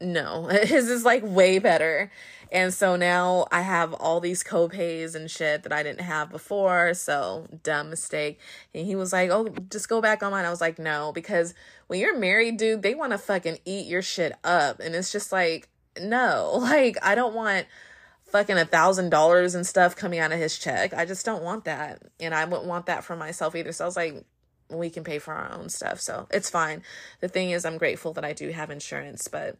no, 0.00 0.46
his 0.62 0.88
is 0.88 1.04
like 1.04 1.22
way 1.24 1.58
better. 1.58 2.10
And 2.52 2.72
so 2.72 2.94
now 2.94 3.46
I 3.50 3.62
have 3.62 3.94
all 3.94 4.20
these 4.20 4.44
copays 4.44 5.16
and 5.16 5.28
shit 5.28 5.64
that 5.64 5.72
I 5.72 5.82
didn't 5.82 6.02
have 6.02 6.30
before. 6.30 6.94
So 6.94 7.48
dumb 7.64 7.90
mistake. 7.90 8.38
And 8.72 8.86
he 8.86 8.94
was 8.94 9.12
like, 9.12 9.30
Oh, 9.30 9.48
just 9.70 9.88
go 9.88 10.00
back 10.00 10.22
on 10.22 10.30
mine. 10.30 10.44
I 10.44 10.50
was 10.50 10.60
like, 10.60 10.78
No, 10.78 11.10
because 11.12 11.54
when 11.88 11.98
you're 12.00 12.18
married, 12.18 12.56
dude, 12.56 12.82
they 12.82 12.94
want 12.94 13.12
to 13.12 13.18
fucking 13.18 13.58
eat 13.64 13.86
your 13.86 14.02
shit 14.02 14.32
up. 14.44 14.80
And 14.80 14.94
it's 14.94 15.10
just 15.10 15.32
like, 15.32 15.68
no, 16.00 16.52
like 16.60 16.96
I 17.02 17.14
don't 17.14 17.34
want 17.34 17.66
fucking 18.26 18.58
a 18.58 18.64
thousand 18.64 19.10
dollars 19.10 19.54
and 19.54 19.66
stuff 19.66 19.94
coming 19.96 20.18
out 20.18 20.32
of 20.32 20.38
his 20.38 20.58
check. 20.58 20.92
I 20.94 21.04
just 21.04 21.24
don't 21.24 21.42
want 21.42 21.64
that. 21.64 22.02
And 22.18 22.34
I 22.34 22.44
wouldn't 22.44 22.66
want 22.66 22.86
that 22.86 23.04
for 23.04 23.16
myself 23.16 23.54
either. 23.54 23.72
So 23.72 23.84
I 23.84 23.86
was 23.86 23.96
like, 23.96 24.24
we 24.70 24.90
can 24.90 25.04
pay 25.04 25.18
for 25.18 25.34
our 25.34 25.52
own 25.52 25.68
stuff. 25.68 26.00
So 26.00 26.26
it's 26.30 26.50
fine. 26.50 26.82
The 27.20 27.28
thing 27.28 27.50
is, 27.50 27.64
I'm 27.64 27.78
grateful 27.78 28.12
that 28.14 28.24
I 28.24 28.32
do 28.32 28.50
have 28.50 28.70
insurance, 28.70 29.28
but 29.28 29.56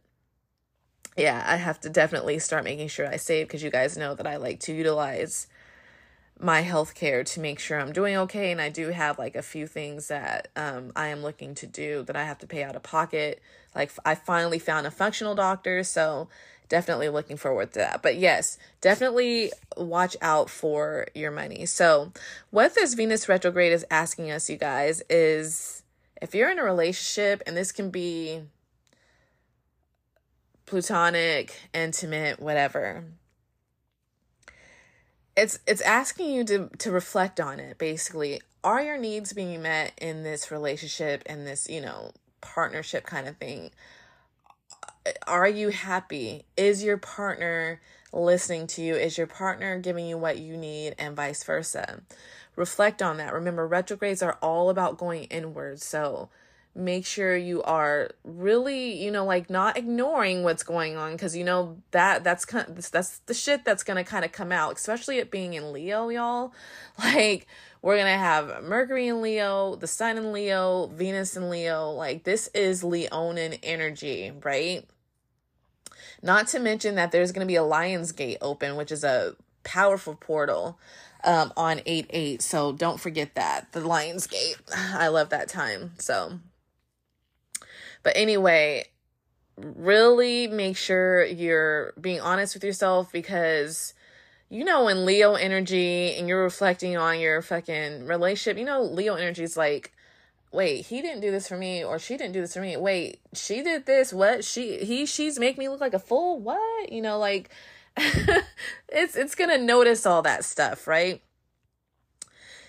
yeah, 1.16 1.44
I 1.47 1.56
have 1.56 1.80
to 1.80 1.88
definitely 1.88 2.38
start 2.38 2.64
making 2.64 2.88
sure 2.88 3.06
I 3.06 3.16
save 3.16 3.47
because 3.47 3.62
you 3.62 3.71
guys 3.71 3.97
know 3.97 4.14
that 4.14 4.26
I 4.26 4.37
like 4.37 4.61
to 4.61 4.75
utilize 4.75 5.47
my 6.40 6.62
health 6.62 6.94
care 6.94 7.23
to 7.23 7.40
make 7.40 7.61
sure 7.61 7.78
I'm 7.78 7.92
doing 7.92 8.16
okay. 8.16 8.50
And 8.50 8.61
I 8.61 8.68
do 8.68 8.88
have 8.88 9.18
like 9.18 9.37
a 9.37 9.42
few 9.42 9.66
things 9.66 10.09
that 10.09 10.49
um, 10.56 10.92
I 10.97 11.09
am 11.09 11.23
looking 11.23 11.54
to 11.56 11.66
do 11.66 12.02
that 12.04 12.16
I 12.16 12.25
have 12.25 12.38
to 12.38 12.47
pay 12.47 12.64
out 12.64 12.75
of 12.75 12.83
pocket. 12.83 13.40
Like 13.75 13.92
I 14.04 14.14
finally 14.14 14.59
found 14.59 14.87
a 14.87 14.90
functional 14.90 15.35
doctor, 15.35 15.85
so 15.85 16.28
definitely 16.68 17.09
looking 17.09 17.37
forward 17.37 17.73
to 17.73 17.78
that. 17.78 18.02
But 18.02 18.16
yes, 18.16 18.59
definitely 18.80 19.52
watch 19.76 20.16
out 20.21 20.50
for 20.50 21.06
your 21.14 21.30
money. 21.30 21.66
So, 21.66 22.12
what 22.50 22.75
this 22.75 22.94
Venus 22.94 23.28
retrograde 23.28 23.73
is 23.73 23.87
asking 23.90 24.30
us, 24.30 24.50
you 24.50 24.56
guys, 24.56 25.02
is 25.09 25.83
if 26.21 26.35
you're 26.35 26.50
in 26.50 26.59
a 26.59 26.64
relationship, 26.64 27.42
and 27.47 27.56
this 27.56 27.71
can 27.71 27.90
be 27.90 28.42
plutonic, 30.66 31.54
intimate, 31.73 32.40
whatever. 32.40 33.04
It's 35.37 35.59
it's 35.66 35.83
asking 35.83 36.30
you 36.30 36.44
to 36.44 36.71
to 36.78 36.90
reflect 36.90 37.40
on 37.40 37.59
it 37.61 37.78
basically. 37.78 38.40
Are 38.62 38.83
your 38.83 38.97
needs 38.97 39.35
being 39.35 39.61
met 39.61 39.92
in 40.00 40.23
this 40.23 40.50
relationship 40.50 41.23
and 41.26 41.47
this, 41.47 41.68
you 41.68 41.83
know, 41.83 42.12
partnership 42.40 43.04
kind 43.04 43.28
of 43.28 43.37
thing? 43.37 43.71
Are 45.26 45.49
you 45.49 45.68
happy? 45.68 46.44
Is 46.56 46.83
your 46.83 46.97
partner 46.97 47.83
listening 48.11 48.66
to 48.68 48.83
you? 48.83 48.94
Is 48.94 49.18
your 49.18 49.26
partner 49.26 49.78
giving 49.78 50.06
you 50.06 50.16
what 50.16 50.38
you 50.38 50.56
need 50.56 50.94
and 50.99 51.14
vice 51.14 51.44
versa? 51.44 52.00
Reflect 52.56 53.02
on 53.02 53.18
that. 53.18 53.35
Remember, 53.35 53.66
retrogrades 53.66 54.23
are 54.23 54.38
all 54.40 54.71
about 54.71 54.97
going 54.97 55.25
inward. 55.25 55.83
So, 55.83 56.30
make 56.75 57.07
sure 57.07 57.37
you 57.37 57.62
are 57.62 58.11
really 58.25 59.00
you 59.00 59.11
know 59.11 59.25
like 59.25 59.49
not 59.49 59.76
ignoring 59.76 60.43
what's 60.43 60.64
going 60.64 60.97
on 60.97 61.12
because 61.12 61.37
you 61.37 61.45
know 61.45 61.76
that 61.93 62.25
that's 62.25 62.45
kind 62.45 62.69
of, 62.69 62.90
that's 62.90 63.19
the 63.21 63.35
shit 63.35 63.64
that's 63.64 63.85
gonna 63.85 64.02
kind 64.02 64.25
of 64.25 64.33
come 64.33 64.50
out 64.50 64.75
especially 64.75 65.19
it 65.19 65.31
being 65.31 65.54
in 65.54 65.73
leo 65.73 66.09
y'all. 66.09 66.52
Like 66.99 67.47
we're 67.83 67.97
gonna 67.97 68.19
have 68.19 68.64
mercury 68.64 69.09
in 69.09 69.21
leo 69.23 69.76
the 69.76 69.87
sun 69.87 70.16
in 70.16 70.33
leo 70.33 70.87
venus 70.87 71.37
in 71.37 71.50
leo. 71.50 71.90
Like 71.90 72.25
this 72.25 72.49
is 72.49 72.83
leonin 72.83 73.54
energy 73.62 74.33
right? 74.43 74.85
Not 76.23 76.49
to 76.49 76.59
mention 76.59 76.95
that 76.97 77.12
there's 77.12 77.31
gonna 77.33 77.47
be 77.47 77.57
a 77.57 77.62
lion's 77.62 78.11
gate 78.11 78.38
open 78.40 78.75
which 78.75 78.90
is 78.90 79.04
a 79.04 79.37
powerful 79.62 80.14
portal 80.14 80.78
um, 81.25 81.52
on 81.57 81.81
8 81.87 82.07
8 82.11 82.43
so 82.43 82.73
don't 82.73 82.99
forget 83.00 83.35
that. 83.37 83.71
The 83.73 83.81
lion's 83.81 84.26
gate. 84.26 84.57
I 84.76 85.09
love 85.09 85.31
that 85.31 85.49
time. 85.49 85.93
So 85.99 86.40
but 88.05 88.17
anyway, 88.17 88.85
really 89.57 90.47
make 90.47 90.77
sure 90.77 91.25
you're 91.25 91.93
being 92.01 92.21
honest 92.21 92.55
with 92.55 92.63
yourself 92.63 93.11
because 93.11 93.95
you 94.49 94.65
know 94.65 94.85
when 94.85 95.05
Leo 95.05 95.35
energy 95.35 96.15
and 96.15 96.29
you're 96.29 96.45
reflecting 96.45 96.97
on 96.97 97.19
your 97.19 97.43
fucking 97.43 98.07
relationship, 98.07 98.57
you 98.57 98.65
know 98.65 98.83
Leo 98.83 99.15
energy 99.15 99.43
is 99.43 99.57
like 99.57 99.91
wait, 100.53 100.87
he 100.87 101.03
didn't 101.03 101.21
do 101.21 101.33
this 101.33 101.49
for 101.49 101.57
me 101.57 101.83
or 101.83 101.99
she 101.99 102.17
didn't 102.17 102.33
do 102.33 102.41
this 102.41 102.55
for 102.55 102.61
me. 102.61 102.77
Wait, 102.77 103.19
she 103.33 103.61
did 103.61 103.87
this. 103.87 104.13
What? 104.13 104.45
She 104.45 104.85
he 104.85 105.05
she's 105.05 105.37
make 105.37 105.59
me 105.59 105.69
look 105.69 105.81
like 105.81 105.95
a 105.95 105.99
fool. 105.99 106.39
What? 106.39 106.93
You 106.93 107.03
know 107.03 107.19
like 107.19 107.51
it's 108.89 109.17
it's 109.17 109.35
going 109.35 109.51
to 109.51 109.59
notice 109.59 110.05
all 110.05 110.23
that 110.23 110.45
stuff, 110.45 110.87
right? 110.87 111.23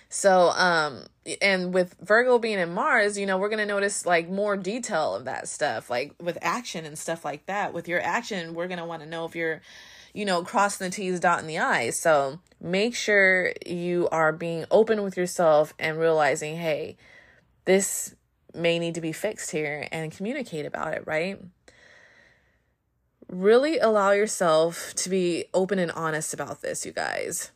So, 0.08 0.50
um, 0.50 1.06
and 1.40 1.74
with 1.74 1.96
Virgo 2.00 2.38
being 2.38 2.58
in 2.58 2.72
Mars, 2.72 3.18
you 3.18 3.26
know, 3.26 3.38
we're 3.38 3.48
going 3.48 3.58
to 3.58 3.66
notice 3.66 4.06
like 4.06 4.28
more 4.28 4.56
detail 4.56 5.14
of 5.14 5.24
that 5.24 5.48
stuff, 5.48 5.90
like 5.90 6.14
with 6.20 6.38
action 6.40 6.84
and 6.84 6.98
stuff 6.98 7.24
like 7.24 7.46
that. 7.46 7.72
With 7.72 7.88
your 7.88 8.00
action, 8.00 8.54
we're 8.54 8.68
going 8.68 8.78
to 8.78 8.84
want 8.84 9.02
to 9.02 9.08
know 9.08 9.24
if 9.24 9.34
you're, 9.34 9.60
you 10.14 10.24
know, 10.24 10.42
crossing 10.42 10.86
the 10.86 10.90
T's, 10.90 11.20
dotting 11.20 11.46
the 11.46 11.58
I's. 11.58 11.98
So 11.98 12.40
make 12.60 12.94
sure 12.94 13.52
you 13.64 14.08
are 14.10 14.32
being 14.32 14.66
open 14.70 15.02
with 15.02 15.16
yourself 15.16 15.74
and 15.78 15.98
realizing, 15.98 16.56
hey, 16.56 16.96
this 17.64 18.14
may 18.54 18.78
need 18.78 18.94
to 18.94 19.00
be 19.00 19.12
fixed 19.12 19.50
here 19.50 19.88
and 19.90 20.12
communicate 20.12 20.64
about 20.64 20.94
it, 20.94 21.02
right? 21.06 21.40
Really 23.28 23.78
allow 23.78 24.12
yourself 24.12 24.94
to 24.94 25.10
be 25.10 25.46
open 25.52 25.78
and 25.78 25.90
honest 25.90 26.32
about 26.32 26.62
this, 26.62 26.86
you 26.86 26.92
guys 26.92 27.50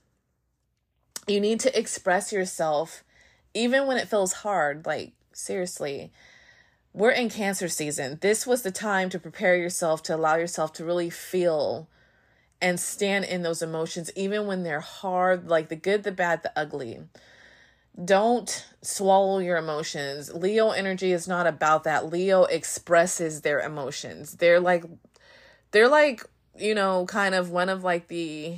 you 1.26 1.40
need 1.40 1.60
to 1.60 1.78
express 1.78 2.32
yourself 2.32 3.04
even 3.54 3.86
when 3.86 3.96
it 3.96 4.08
feels 4.08 4.32
hard. 4.32 4.86
Like, 4.86 5.12
seriously, 5.32 6.12
we're 6.92 7.10
in 7.10 7.30
cancer 7.30 7.68
season. 7.68 8.18
This 8.20 8.46
was 8.46 8.62
the 8.62 8.70
time 8.70 9.10
to 9.10 9.18
prepare 9.18 9.56
yourself 9.56 10.02
to 10.04 10.14
allow 10.16 10.36
yourself 10.36 10.72
to 10.74 10.84
really 10.84 11.10
feel 11.10 11.88
and 12.60 12.78
stand 12.78 13.24
in 13.24 13.42
those 13.42 13.62
emotions, 13.62 14.10
even 14.16 14.46
when 14.46 14.62
they're 14.62 14.80
hard, 14.80 15.48
like 15.48 15.68
the 15.68 15.76
good, 15.76 16.02
the 16.02 16.12
bad, 16.12 16.42
the 16.42 16.52
ugly. 16.56 17.00
don't 18.02 18.66
swallow 18.82 19.38
your 19.38 19.56
emotions. 19.56 20.32
Leo 20.32 20.70
energy 20.70 21.12
is 21.12 21.28
not 21.28 21.46
about 21.46 21.84
that. 21.84 22.10
Leo 22.10 22.44
expresses 22.44 23.40
their 23.42 23.60
emotions. 23.60 24.34
They're 24.36 24.60
like 24.60 24.84
they're 25.72 25.88
like, 25.88 26.24
you 26.58 26.74
know, 26.74 27.06
kind 27.06 27.34
of 27.34 27.50
one 27.50 27.68
of 27.68 27.84
like 27.84 28.08
the 28.08 28.56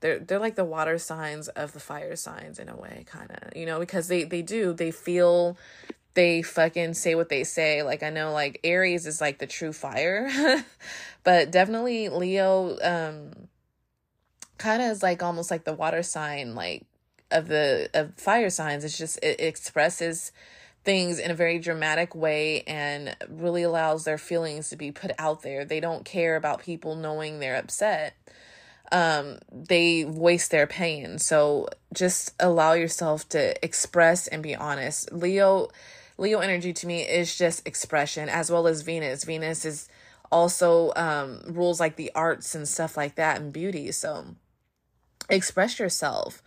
they're 0.00 0.18
they're 0.18 0.38
like 0.38 0.56
the 0.56 0.64
water 0.64 0.98
signs 0.98 1.48
of 1.48 1.72
the 1.72 1.80
fire 1.80 2.16
signs 2.16 2.58
in 2.58 2.68
a 2.68 2.76
way 2.76 3.04
kind 3.06 3.30
of 3.30 3.56
you 3.56 3.66
know 3.66 3.78
because 3.78 4.08
they 4.08 4.24
they 4.24 4.42
do 4.42 4.72
they 4.72 4.90
feel 4.90 5.56
they 6.14 6.42
fucking 6.42 6.92
say 6.92 7.14
what 7.14 7.28
they 7.28 7.44
say. 7.44 7.82
Like 7.82 8.02
i 8.02 8.10
know 8.10 8.32
like 8.32 8.60
aries 8.64 9.06
is 9.06 9.20
like 9.20 9.38
the 9.38 9.46
true 9.46 9.72
fire 9.72 10.28
but 11.24 11.50
definitely 11.50 12.08
leo 12.08 12.76
um 12.82 13.48
kind 14.58 14.82
of 14.82 14.90
is 14.90 15.02
like 15.02 15.22
almost 15.22 15.50
like 15.50 15.64
the 15.64 15.72
water 15.72 16.02
sign 16.02 16.54
like 16.54 16.84
of 17.30 17.48
the 17.48 17.88
of 17.94 18.14
fire 18.14 18.50
signs. 18.50 18.84
It's 18.84 18.98
just 18.98 19.18
it 19.22 19.40
expresses 19.40 20.32
things 20.82 21.18
in 21.18 21.30
a 21.30 21.34
very 21.34 21.58
dramatic 21.58 22.14
way 22.14 22.62
and 22.62 23.14
really 23.28 23.62
allows 23.62 24.04
their 24.04 24.18
feelings 24.18 24.70
to 24.70 24.76
be 24.76 24.90
put 24.90 25.10
out 25.18 25.42
there. 25.42 25.64
They 25.64 25.80
don't 25.80 26.04
care 26.04 26.36
about 26.36 26.62
people 26.62 26.96
knowing 26.96 27.38
they're 27.38 27.56
upset 27.56 28.16
um, 28.92 29.38
they 29.52 30.02
voice 30.04 30.48
their 30.48 30.66
pain. 30.66 31.18
So 31.18 31.68
just 31.94 32.34
allow 32.40 32.72
yourself 32.72 33.28
to 33.30 33.62
express 33.64 34.26
and 34.26 34.42
be 34.42 34.54
honest. 34.54 35.12
Leo, 35.12 35.68
Leo 36.18 36.40
energy 36.40 36.72
to 36.72 36.86
me 36.86 37.02
is 37.02 37.36
just 37.36 37.66
expression 37.66 38.28
as 38.28 38.50
well 38.50 38.66
as 38.66 38.82
Venus. 38.82 39.24
Venus 39.24 39.64
is 39.64 39.88
also 40.32 40.92
um, 40.96 41.40
rules 41.46 41.80
like 41.80 41.96
the 41.96 42.10
arts 42.14 42.54
and 42.54 42.68
stuff 42.68 42.96
like 42.96 43.16
that 43.16 43.40
and 43.40 43.52
beauty. 43.52 43.90
So 43.92 44.26
express 45.28 45.78
yourself. 45.78 46.42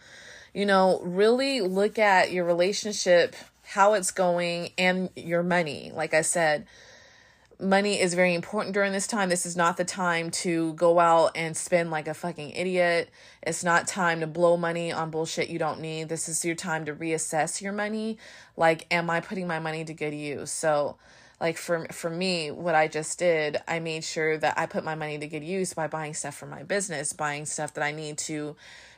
You 0.54 0.66
know, 0.66 1.02
really 1.04 1.62
look 1.62 1.98
at 1.98 2.32
your 2.32 2.46
relationship, 2.46 3.36
how 3.64 3.94
it's 3.94 4.12
going, 4.12 4.70
and 4.78 5.10
your 5.16 5.42
money. 5.42 5.92
Like 5.94 6.14
I 6.14 6.22
said, 6.22 6.68
money 7.60 8.00
is 8.00 8.14
very 8.14 8.34
important 8.34 8.74
during 8.74 8.92
this 8.92 9.08
time. 9.08 9.30
This 9.30 9.46
is 9.46 9.56
not 9.56 9.78
the 9.78 9.86
time 9.86 10.32
to 10.32 10.74
go 10.74 11.00
out 11.00 11.32
and 11.36 11.56
spend 11.56 11.92
like 11.92 12.08
a 12.08 12.14
fucking 12.14 12.52
idiot. 12.52 13.10
It's 13.42 13.64
not 13.64 13.88
time 13.88 14.20
to 14.22 14.28
blow 14.28 14.58
money 14.58 14.92
on 14.92 15.10
bullshit 15.10 15.50
you 15.50 15.60
don't 15.60 15.80
need. 15.80 16.10
This 16.10 16.28
is 16.28 16.44
your 16.44 16.56
time 16.56 16.86
to 16.86 16.94
reassess 16.94 17.62
your 17.62 17.74
money. 17.74 18.18
Like, 18.58 18.88
am 18.92 19.10
I 19.10 19.20
putting 19.20 19.48
my 19.48 19.60
money 19.60 19.84
to 19.86 19.94
good 19.94 20.14
use? 20.14 20.52
So, 20.52 20.98
like 21.40 21.58
for 21.58 21.86
for 21.92 22.10
me, 22.10 22.52
what 22.52 22.76
I 22.76 22.88
just 22.88 23.20
did, 23.20 23.58
I 23.68 23.80
made 23.80 24.04
sure 24.04 24.38
that 24.38 24.58
I 24.58 24.66
put 24.66 24.84
my 24.84 24.96
money 24.96 25.18
to 25.18 25.28
good 25.28 25.44
use 25.44 25.74
by 25.74 25.88
buying 25.88 26.14
stuff 26.14 26.36
for 26.36 26.46
my 26.46 26.64
business, 26.64 27.14
buying 27.14 27.46
stuff 27.46 27.74
that 27.74 27.84
I 27.84 27.92
need 27.92 28.18
to 28.20 28.56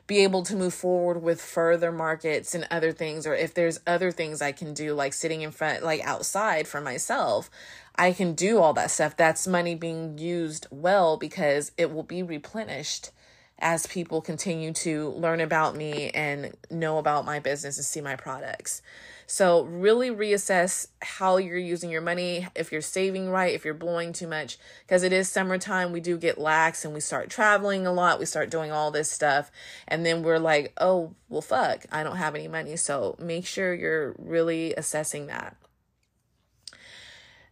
be 0.07 0.19
able 0.19 0.43
to 0.43 0.55
move 0.55 0.73
forward 0.73 1.21
with 1.21 1.41
further 1.41 1.91
markets 1.91 2.53
and 2.53 2.67
other 2.69 2.91
things 2.91 3.25
or 3.25 3.33
if 3.33 3.53
there's 3.53 3.79
other 3.87 4.11
things 4.11 4.41
I 4.41 4.51
can 4.51 4.73
do 4.73 4.93
like 4.93 5.13
sitting 5.13 5.41
in 5.41 5.51
front 5.51 5.83
like 5.83 6.01
outside 6.01 6.67
for 6.67 6.79
myself 6.79 7.49
I 7.97 8.11
can 8.11 8.33
do 8.33 8.59
all 8.59 8.73
that 8.73 8.91
stuff. 8.91 9.15
That's 9.15 9.47
money 9.47 9.75
being 9.75 10.17
used 10.17 10.67
well 10.69 11.17
because 11.17 11.71
it 11.77 11.93
will 11.93 12.03
be 12.03 12.23
replenished 12.23 13.11
as 13.59 13.87
people 13.87 14.21
continue 14.21 14.73
to 14.73 15.09
learn 15.11 15.39
about 15.39 15.75
me 15.77 16.09
and 16.09 16.53
know 16.69 16.97
about 16.97 17.25
my 17.25 17.39
business 17.39 17.77
and 17.77 17.85
see 17.85 18.01
my 18.01 18.15
products. 18.15 18.81
So, 19.27 19.63
really 19.63 20.11
reassess 20.11 20.89
how 21.01 21.37
you're 21.37 21.57
using 21.57 21.89
your 21.89 22.01
money, 22.01 22.47
if 22.53 22.71
you're 22.71 22.81
saving 22.81 23.29
right, 23.29 23.55
if 23.55 23.65
you're 23.65 23.73
blowing 23.73 24.13
too 24.13 24.27
much, 24.27 24.59
because 24.81 25.01
it 25.01 25.11
is 25.11 25.29
summertime. 25.29 25.91
We 25.91 25.99
do 25.99 26.15
get 26.17 26.37
lax 26.37 26.85
and 26.85 26.93
we 26.93 26.99
start 26.99 27.29
traveling 27.29 27.87
a 27.87 27.93
lot. 27.93 28.19
We 28.19 28.25
start 28.25 28.51
doing 28.51 28.71
all 28.71 28.91
this 28.91 29.09
stuff. 29.09 29.51
And 29.87 30.05
then 30.05 30.21
we're 30.21 30.37
like, 30.37 30.73
oh, 30.79 31.15
well, 31.27 31.41
fuck, 31.41 31.85
I 31.91 32.03
don't 32.03 32.17
have 32.17 32.35
any 32.35 32.47
money. 32.47 32.75
So, 32.75 33.15
make 33.17 33.47
sure 33.47 33.73
you're 33.73 34.13
really 34.19 34.75
assessing 34.75 35.25
that 35.27 35.55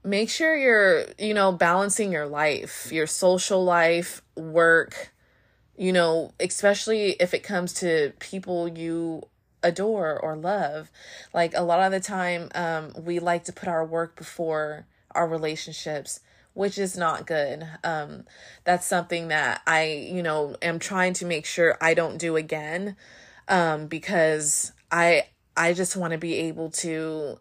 make 0.04 0.30
sure 0.30 0.56
you're, 0.56 1.06
you 1.18 1.34
know, 1.34 1.52
balancing 1.52 2.12
your 2.12 2.26
life, 2.26 2.92
your 2.92 3.08
social 3.08 3.64
life, 3.64 4.22
work, 4.36 5.14
you 5.78 5.94
know, 5.94 6.34
especially 6.40 7.12
if 7.20 7.34
it 7.34 7.44
comes 7.44 7.74
to 7.74 8.14
people 8.20 8.68
you 8.68 9.24
adore 9.64 10.20
or 10.20 10.36
love. 10.36 10.92
Like 11.34 11.54
a 11.56 11.64
lot 11.64 11.82
of 11.82 11.92
the 11.92 12.00
time, 12.00 12.50
um, 12.54 12.94
we 13.02 13.20
like 13.20 13.46
to 13.46 13.54
put 13.54 13.70
our 13.70 13.86
work 13.86 14.16
before 14.16 14.86
our 15.12 15.28
relationships, 15.28 16.20
which 16.54 16.78
is 16.78 16.98
not 16.98 17.26
good. 17.26 17.68
Um, 17.84 18.26
that's 18.66 18.86
something 18.86 19.30
that 19.30 19.62
I, 19.66 20.10
you 20.12 20.22
know, 20.22 20.56
am 20.62 20.80
trying 20.80 21.14
to 21.14 21.26
make 21.26 21.46
sure 21.46 21.78
I 21.82 21.94
don't 21.94 22.18
do 22.18 22.36
again. 22.36 22.96
Um, 23.48 23.88
because 23.88 24.72
I, 24.92 25.28
I 25.58 25.74
just 25.74 25.98
want 25.98 26.12
to 26.14 26.18
be 26.18 26.36
able 26.36 26.70
to 26.72 27.40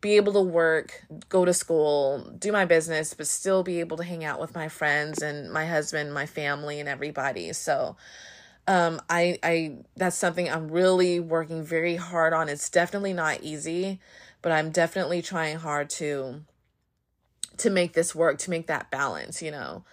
be 0.00 0.16
able 0.16 0.32
to 0.32 0.40
work, 0.40 1.04
go 1.28 1.44
to 1.44 1.52
school, 1.52 2.30
do 2.38 2.52
my 2.52 2.64
business, 2.64 3.12
but 3.12 3.26
still 3.26 3.62
be 3.62 3.80
able 3.80 3.96
to 3.98 4.04
hang 4.04 4.24
out 4.24 4.40
with 4.40 4.54
my 4.54 4.68
friends 4.68 5.22
and 5.22 5.52
my 5.52 5.66
husband, 5.66 6.14
my 6.14 6.26
family 6.26 6.80
and 6.80 6.88
everybody. 6.88 7.52
So 7.52 7.96
um 8.66 9.00
I 9.10 9.38
I 9.42 9.78
that's 9.96 10.16
something 10.16 10.50
I'm 10.50 10.70
really 10.70 11.20
working 11.20 11.62
very 11.62 11.96
hard 11.96 12.32
on. 12.32 12.48
It's 12.48 12.70
definitely 12.70 13.12
not 13.12 13.42
easy, 13.42 14.00
but 14.42 14.52
I'm 14.52 14.70
definitely 14.70 15.22
trying 15.22 15.58
hard 15.58 15.90
to 15.90 16.42
to 17.58 17.70
make 17.70 17.92
this 17.92 18.14
work, 18.14 18.38
to 18.38 18.50
make 18.50 18.68
that 18.68 18.90
balance, 18.90 19.42
you 19.42 19.50
know. 19.50 19.84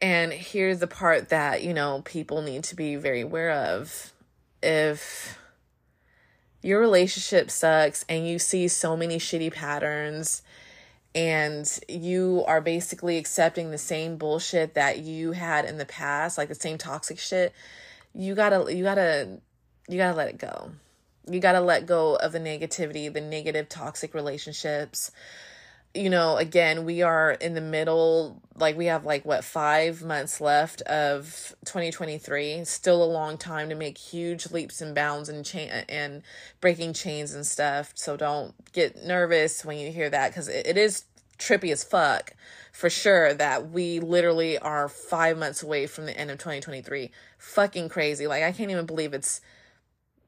And 0.00 0.32
here's 0.32 0.78
the 0.78 0.86
part 0.86 1.28
that, 1.28 1.62
you 1.62 1.74
know, 1.74 2.00
people 2.06 2.40
need 2.40 2.64
to 2.64 2.76
be 2.76 2.96
very 2.96 3.20
aware 3.20 3.50
of. 3.50 4.14
If 4.62 5.38
your 6.62 6.80
relationship 6.80 7.50
sucks 7.50 8.04
and 8.08 8.26
you 8.26 8.38
see 8.38 8.68
so 8.68 8.96
many 8.96 9.18
shitty 9.18 9.52
patterns 9.52 10.42
and 11.14 11.80
you 11.88 12.44
are 12.46 12.60
basically 12.60 13.18
accepting 13.18 13.70
the 13.70 13.78
same 13.78 14.16
bullshit 14.16 14.74
that 14.74 14.98
you 14.98 15.32
had 15.32 15.64
in 15.64 15.78
the 15.78 15.86
past 15.86 16.38
like 16.38 16.48
the 16.48 16.54
same 16.54 16.78
toxic 16.78 17.18
shit 17.18 17.52
you 18.14 18.34
gotta 18.34 18.74
you 18.74 18.84
gotta 18.84 19.38
you 19.88 19.96
gotta 19.96 20.16
let 20.16 20.28
it 20.28 20.38
go. 20.38 20.70
You 21.30 21.40
gotta 21.40 21.60
let 21.60 21.86
go 21.86 22.16
of 22.16 22.32
the 22.32 22.40
negativity 22.40 23.12
the 23.12 23.20
negative 23.20 23.68
toxic 23.68 24.14
relationships 24.14 25.12
you 25.94 26.08
know, 26.08 26.36
again, 26.36 26.84
we 26.84 27.02
are 27.02 27.32
in 27.32 27.54
the 27.54 27.60
middle, 27.60 28.40
like 28.56 28.76
we 28.76 28.86
have 28.86 29.04
like 29.04 29.24
what, 29.24 29.42
five 29.42 30.02
months 30.02 30.40
left 30.40 30.82
of 30.82 31.54
2023. 31.64 32.64
Still 32.64 33.02
a 33.02 33.04
long 33.04 33.36
time 33.36 33.68
to 33.70 33.74
make 33.74 33.98
huge 33.98 34.50
leaps 34.52 34.80
and 34.80 34.94
bounds 34.94 35.28
and 35.28 35.44
chain 35.44 35.68
and 35.88 36.22
breaking 36.60 36.92
chains 36.92 37.34
and 37.34 37.44
stuff. 37.44 37.92
So 37.96 38.16
don't 38.16 38.54
get 38.72 39.04
nervous 39.04 39.64
when 39.64 39.78
you 39.78 39.90
hear 39.90 40.08
that 40.10 40.28
because 40.28 40.48
it, 40.48 40.66
it 40.66 40.76
is 40.76 41.04
trippy 41.38 41.72
as 41.72 41.82
fuck 41.82 42.34
for 42.72 42.88
sure 42.88 43.34
that 43.34 43.70
we 43.70 43.98
literally 43.98 44.58
are 44.58 44.88
five 44.88 45.36
months 45.36 45.62
away 45.62 45.86
from 45.86 46.06
the 46.06 46.16
end 46.16 46.30
of 46.30 46.38
2023. 46.38 47.10
Fucking 47.38 47.88
crazy. 47.88 48.28
Like 48.28 48.44
I 48.44 48.52
can't 48.52 48.70
even 48.70 48.86
believe 48.86 49.12
it's 49.12 49.40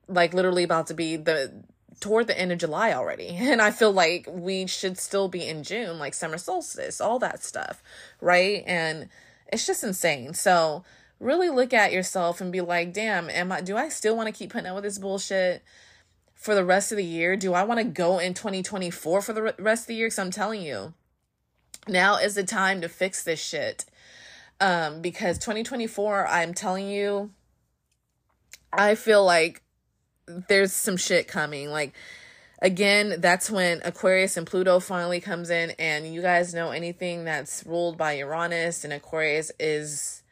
like 0.08 0.34
literally 0.34 0.64
about 0.64 0.88
to 0.88 0.94
be 0.94 1.16
the 1.16 1.52
toward 2.02 2.26
the 2.26 2.38
end 2.38 2.52
of 2.52 2.58
July 2.58 2.92
already. 2.92 3.28
And 3.52 3.62
I 3.62 3.70
feel 3.70 3.92
like 3.92 4.26
we 4.30 4.66
should 4.66 4.98
still 4.98 5.28
be 5.28 5.46
in 5.46 5.62
June, 5.62 5.98
like 5.98 6.14
summer 6.14 6.38
solstice, 6.38 7.00
all 7.00 7.18
that 7.20 7.42
stuff, 7.42 7.82
right? 8.20 8.62
And 8.66 9.08
it's 9.50 9.66
just 9.66 9.84
insane. 9.84 10.34
So 10.34 10.84
really 11.20 11.48
look 11.48 11.72
at 11.72 11.92
yourself 11.92 12.40
and 12.40 12.52
be 12.52 12.60
like, 12.60 12.92
damn, 12.92 13.30
am 13.30 13.52
I 13.52 13.60
do 13.60 13.76
I 13.76 13.88
still 13.88 14.16
want 14.16 14.26
to 14.26 14.38
keep 14.38 14.52
putting 14.52 14.66
up 14.66 14.74
with 14.74 14.84
this 14.84 14.98
bullshit 14.98 15.62
for 16.34 16.54
the 16.54 16.64
rest 16.64 16.92
of 16.92 16.98
the 16.98 17.04
year? 17.04 17.36
Do 17.36 17.54
I 17.54 17.64
want 17.64 17.78
to 17.78 17.84
go 17.84 18.18
in 18.18 18.34
2024 18.34 19.22
for 19.22 19.32
the 19.32 19.54
rest 19.58 19.84
of 19.84 19.86
the 19.86 19.94
year? 19.94 20.06
Because 20.06 20.18
I'm 20.18 20.30
telling 20.30 20.62
you, 20.62 20.94
now 21.88 22.16
is 22.16 22.34
the 22.34 22.44
time 22.44 22.80
to 22.80 22.88
fix 22.88 23.22
this 23.22 23.42
shit. 23.42 23.84
Um, 24.60 25.00
because 25.00 25.38
2024, 25.38 26.26
I'm 26.28 26.54
telling 26.54 26.88
you, 26.88 27.30
I 28.72 28.94
feel 28.94 29.24
like 29.24 29.62
there's 30.26 30.72
some 30.72 30.96
shit 30.96 31.28
coming. 31.28 31.70
Like 31.70 31.94
again, 32.60 33.16
that's 33.18 33.50
when 33.50 33.80
Aquarius 33.84 34.36
and 34.36 34.46
Pluto 34.46 34.80
finally 34.80 35.20
comes 35.20 35.50
in 35.50 35.70
and 35.78 36.12
you 36.12 36.22
guys 36.22 36.54
know 36.54 36.70
anything 36.70 37.24
that's 37.24 37.64
ruled 37.66 37.98
by 37.98 38.14
Uranus 38.14 38.84
and 38.84 38.92
Aquarius 38.92 39.52
is 39.58 40.22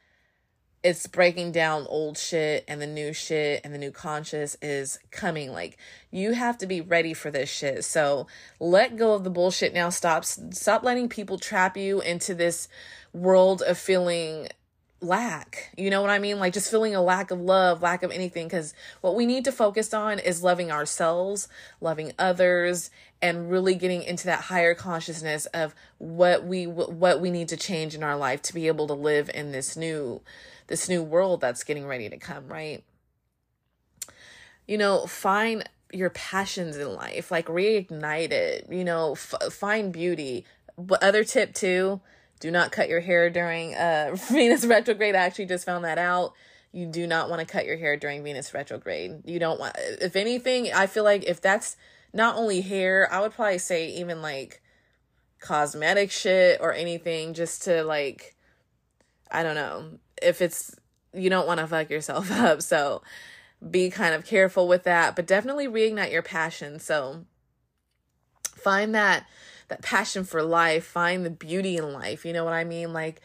it's 0.83 1.07
breaking 1.07 1.53
down 1.53 1.87
old 1.88 2.16
shit 2.16 2.64
and 2.66 2.81
the 2.81 2.87
new 2.87 3.12
shit 3.12 3.61
and 3.64 3.74
the 3.74 3.79
new 3.79 3.90
conscious 3.90 4.57
is 4.62 4.98
coming. 5.11 5.53
Like 5.53 5.76
you 6.11 6.33
have 6.33 6.57
to 6.59 6.66
be 6.66 6.81
ready 6.81 7.12
for 7.12 7.31
this 7.31 7.50
shit. 7.50 7.85
So 7.85 8.26
let 8.59 8.96
go 8.96 9.14
of 9.14 9.24
the 9.24 9.31
bullshit 9.31 9.74
now. 9.74 9.90
Stop 9.90 10.24
stop 10.24 10.83
letting 10.83 11.09
people 11.09 11.38
trap 11.38 11.76
you 11.76 12.00
into 12.00 12.35
this 12.35 12.68
world 13.12 13.62
of 13.66 13.76
feeling 13.76 14.48
lack. 15.01 15.71
You 15.77 15.91
know 15.91 16.03
what 16.03 16.11
I 16.11 16.19
mean? 16.19 16.39
Like 16.39 16.53
just 16.53 16.71
feeling 16.71 16.95
a 16.95 17.03
lack 17.03 17.31
of 17.31 17.41
love, 17.41 17.83
lack 17.83 18.03
of 18.03 18.11
anything. 18.11 18.47
Because 18.47 18.75
what 19.01 19.15
we 19.15 19.27
need 19.27 19.45
to 19.47 19.53
focus 19.53 19.95
on 19.95 20.19
is 20.19 20.43
loving 20.43 20.71
ourselves, 20.71 21.49
loving 21.81 22.13
others, 22.19 22.91
and 23.23 23.51
really 23.51 23.75
getting 23.75 24.03
into 24.03 24.25
that 24.27 24.43
higher 24.43 24.75
consciousness 24.75 25.47
of 25.47 25.75
what 25.99 26.45
we 26.47 26.67
what 26.67 27.21
we 27.21 27.31
need 27.31 27.49
to 27.49 27.57
change 27.57 27.95
in 27.95 28.03
our 28.03 28.17
life 28.17 28.43
to 28.43 28.55
be 28.55 28.67
able 28.67 28.87
to 28.87 28.95
live 28.95 29.31
in 29.35 29.53
this 29.53 29.77
new 29.77 30.21
this 30.69 30.89
new 30.89 31.03
world 31.03 31.41
that's 31.41 31.65
getting 31.65 31.87
ready 31.87 32.09
to 32.09 32.17
come. 32.17 32.49
Right. 32.49 32.83
you 34.67 34.79
know, 34.79 35.07
find 35.07 35.69
your 35.93 36.11
passions 36.11 36.77
in 36.77 36.95
life, 36.95 37.31
like 37.31 37.47
reignite 37.47 38.31
it, 38.31 38.67
you 38.71 38.85
know, 38.85 39.13
f- 39.13 39.53
find 39.53 39.93
beauty. 39.93 40.45
But 40.79 41.03
other 41.03 41.25
tip 41.25 41.55
too, 41.55 42.01
do 42.40 42.50
not 42.50 42.72
cut 42.72 42.88
your 42.88 43.00
hair 43.00 43.31
during 43.31 43.74
uh 43.74 44.16
Venus 44.31 44.64
retrograde. 44.64 45.14
I 45.14 45.18
actually 45.18 45.46
just 45.46 45.64
found 45.64 45.85
that 45.85 45.98
out. 45.98 46.33
You 46.72 46.87
do 46.87 47.07
not 47.07 47.29
want 47.29 47.40
to 47.40 47.46
cut 47.46 47.66
your 47.66 47.76
hair 47.76 47.96
during 47.96 48.24
Venus 48.24 48.53
retrograde. 48.55 49.22
You 49.24 49.38
don't 49.38 49.61
want 49.61 49.76
if 49.79 50.16
anything, 50.16 50.72
I 50.72 50.87
feel 50.87 51.05
like 51.05 51.24
if 51.24 51.40
that's 51.40 51.76
not 52.12 52.37
only 52.37 52.61
hair, 52.61 53.09
I 53.12 53.20
would 53.20 53.33
probably 53.33 53.59
say 53.59 53.88
even 53.90 54.22
like 54.22 54.61
cosmetic 55.38 56.11
shit 56.11 56.59
or 56.61 56.72
anything 56.72 57.35
just 57.35 57.62
to 57.64 57.83
like 57.85 58.35
I 59.31 59.42
don't 59.42 59.55
know. 59.55 59.98
If 60.20 60.42
it's 60.42 60.74
you 61.12 61.31
don't 61.31 61.46
want 61.46 61.61
to 61.61 61.66
fuck 61.66 61.90
yourself 61.90 62.31
up. 62.33 62.62
So 62.62 63.03
be 63.68 63.90
kind 63.90 64.14
of 64.14 64.24
careful 64.24 64.66
with 64.66 64.85
that, 64.85 65.16
but 65.16 65.26
definitely 65.26 65.68
reignite 65.68 66.12
your 66.12 66.22
passion. 66.22 66.79
So 66.79 67.24
find 68.42 68.94
that 68.94 69.26
that 69.70 69.83
passion 69.83 70.24
for 70.24 70.42
life, 70.42 70.85
find 70.85 71.24
the 71.24 71.30
beauty 71.30 71.76
in 71.76 71.92
life. 71.92 72.24
You 72.24 72.33
know 72.33 72.44
what 72.44 72.52
I 72.52 72.64
mean? 72.64 72.92
Like 72.92 73.20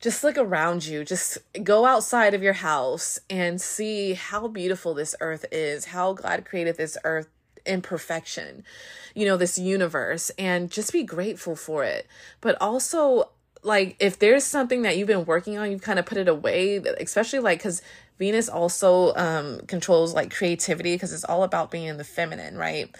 just 0.00 0.22
look 0.22 0.36
around 0.36 0.86
you. 0.86 1.04
Just 1.04 1.38
go 1.62 1.86
outside 1.86 2.34
of 2.34 2.42
your 2.42 2.52
house 2.52 3.18
and 3.30 3.60
see 3.60 4.14
how 4.14 4.48
beautiful 4.48 4.94
this 4.94 5.14
earth 5.20 5.44
is, 5.50 5.86
how 5.86 6.12
God 6.12 6.44
created 6.44 6.76
this 6.76 6.98
earth 7.04 7.28
in 7.64 7.82
perfection, 7.82 8.62
you 9.14 9.26
know, 9.26 9.36
this 9.36 9.58
universe, 9.58 10.30
and 10.38 10.70
just 10.70 10.92
be 10.92 11.02
grateful 11.02 11.56
for 11.56 11.82
it. 11.82 12.06
But 12.40 12.56
also, 12.60 13.30
like, 13.62 13.96
if 13.98 14.18
there's 14.18 14.44
something 14.44 14.82
that 14.82 14.96
you've 14.96 15.08
been 15.08 15.24
working 15.24 15.58
on, 15.58 15.70
you've 15.70 15.82
kind 15.82 15.98
of 15.98 16.06
put 16.06 16.18
it 16.18 16.28
away, 16.28 16.76
especially 16.76 17.40
like, 17.40 17.58
because 17.58 17.82
Venus 18.18 18.48
also 18.48 19.14
um, 19.16 19.60
controls 19.66 20.14
like 20.14 20.32
creativity 20.32 20.94
because 20.94 21.12
it's 21.12 21.24
all 21.24 21.42
about 21.42 21.70
being 21.70 21.86
in 21.86 21.96
the 21.96 22.04
feminine, 22.04 22.56
right? 22.56 22.94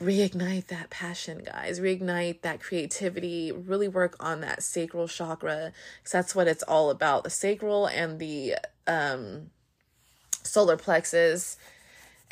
Reignite 0.00 0.66
that 0.66 0.90
passion, 0.90 1.42
guys. 1.44 1.78
Reignite 1.78 2.42
that 2.42 2.60
creativity. 2.60 3.52
Really 3.52 3.88
work 3.88 4.16
on 4.18 4.40
that 4.40 4.62
sacral 4.62 5.06
chakra 5.06 5.72
because 5.98 6.12
that's 6.12 6.34
what 6.34 6.48
it's 6.48 6.64
all 6.64 6.90
about. 6.90 7.24
The 7.24 7.30
sacral 7.30 7.86
and 7.86 8.18
the 8.18 8.56
um, 8.86 9.50
solar 10.42 10.76
plexus 10.76 11.56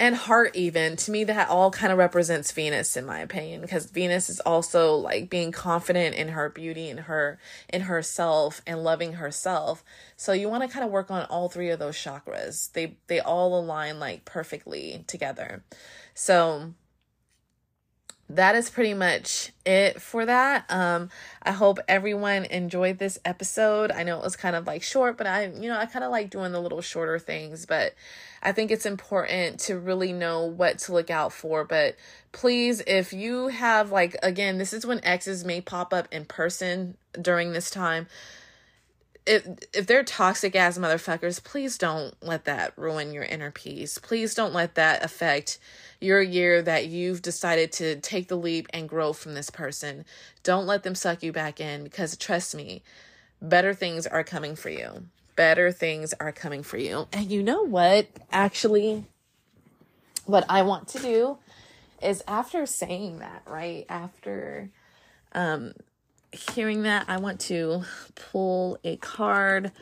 and 0.01 0.17
heart 0.17 0.57
even 0.57 0.97
to 0.97 1.11
me 1.11 1.25
that 1.25 1.51
all 1.51 1.71
kind 1.71 1.93
of 1.93 1.99
represents 1.99 2.51
venus 2.53 2.97
in 2.97 3.05
my 3.05 3.19
opinion 3.21 3.61
because 3.61 3.85
venus 3.85 4.31
is 4.31 4.41
also 4.41 4.95
like 4.95 5.29
being 5.29 5.53
confident 5.53 6.17
in 6.17 6.29
her 6.29 6.49
beauty 6.49 6.89
and 6.89 7.01
her 7.01 7.39
in 7.69 7.83
herself 7.83 8.63
and 8.67 8.83
loving 8.83 9.15
herself 9.15 9.85
so 10.17 10.33
you 10.33 10.49
want 10.49 10.63
to 10.63 10.69
kind 10.69 10.85
of 10.85 10.91
work 10.91 11.11
on 11.11 11.25
all 11.27 11.51
three 11.51 11.69
of 11.69 11.79
those 11.79 11.95
chakras 11.95 12.73
they 12.73 12.97
they 13.09 13.21
all 13.21 13.59
align 13.59 14.01
like 14.01 14.25
perfectly 14.25 15.05
together 15.07 15.63
so 16.15 16.73
that 18.31 18.55
is 18.55 18.71
pretty 18.71 18.95
much 18.95 19.51
it 19.67 20.01
for 20.01 20.25
that. 20.25 20.65
Um, 20.71 21.11
I 21.43 21.51
hope 21.51 21.79
everyone 21.89 22.45
enjoyed 22.45 22.99
this 22.99 23.19
episode. 23.25 23.91
I 23.91 24.05
know 24.05 24.19
it 24.19 24.25
was 24.25 24.37
kind 24.37 24.55
of 24.55 24.67
like 24.67 24.83
short, 24.85 25.19
but 25.19 25.27
I, 25.27 25.47
you 25.47 25.69
know, 25.69 25.77
I 25.77 25.87
kind 25.87 26.05
of 26.05 26.13
like 26.13 26.31
doing 26.31 26.53
the 26.53 26.61
little 26.61 26.81
shorter 26.81 27.19
things, 27.19 27.67
but 27.67 27.95
I 28.43 28.53
think 28.53 28.71
it's 28.71 28.87
important 28.87 29.59
to 29.61 29.79
really 29.79 30.13
know 30.13 30.45
what 30.45 30.79
to 30.81 30.93
look 30.93 31.11
out 31.11 31.33
for. 31.33 31.65
But 31.65 31.97
please, 32.31 32.83
if 32.87 33.13
you 33.13 33.49
have 33.49 33.91
like, 33.91 34.17
again, 34.23 34.59
this 34.59 34.73
is 34.73 34.87
when 34.87 35.05
exes 35.05 35.45
may 35.45 35.61
pop 35.61 35.93
up 35.93 36.07
in 36.13 36.25
person 36.25 36.97
during 37.21 37.53
this 37.53 37.69
time. 37.69 38.07
If, 39.27 39.47
if 39.75 39.87
they're 39.87 40.05
toxic 40.05 40.57
ass 40.57 40.79
motherfuckers, 40.79 41.43
please 41.43 41.79
don't 41.79 42.15
let 42.23 42.45
that 42.47 42.73
ruin 42.77 43.13
your 43.13 43.25
inner 43.25 43.51
peace. 43.51 43.99
Please 43.99 44.35
don't 44.35 44.55
let 44.55 44.75
that 44.77 45.05
affect 45.05 45.59
your 46.01 46.23
year 46.23 46.63
that 46.63 46.87
you've 46.87 47.23
decided 47.23 47.73
to 47.73 48.01
take 48.01 48.29
the 48.29 48.37
leap 48.37 48.67
and 48.73 48.89
grow 48.89 49.13
from 49.13 49.35
this 49.35 49.51
person. 49.51 50.05
Don't 50.43 50.67
let 50.67 50.83
them 50.83 50.95
suck 50.95 51.23
you 51.23 51.33
back 51.33 51.61
in 51.61 51.85
because 51.85 52.17
trust 52.17 52.55
me, 52.55 52.83
better 53.43 53.75
things 53.75 54.07
are 54.07 54.25
coming 54.25 54.57
for 54.57 54.71
you. 54.71 55.05
Better 55.37 55.71
things 55.73 56.15
are 56.21 56.33
coming 56.33 56.63
for 56.63 56.79
you. 56.79 57.07
And 57.13 57.31
you 57.31 57.43
know 57.43 57.63
what? 57.63 58.09
Actually, 58.33 59.05
what 60.27 60.45
I 60.49 60.63
want 60.63 60.89
to 60.89 60.99
do 60.99 61.39
is 62.03 62.23
after 62.27 62.67
saying 62.67 63.19
that, 63.21 63.43
right? 63.47 63.85
After 63.89 64.71
um 65.33 65.75
hearing 66.33 66.83
that, 66.83 67.07
I 67.09 67.19
want 67.19 67.41
to 67.43 67.83
pull 68.15 68.79
a 68.85 68.97
card 68.97 69.73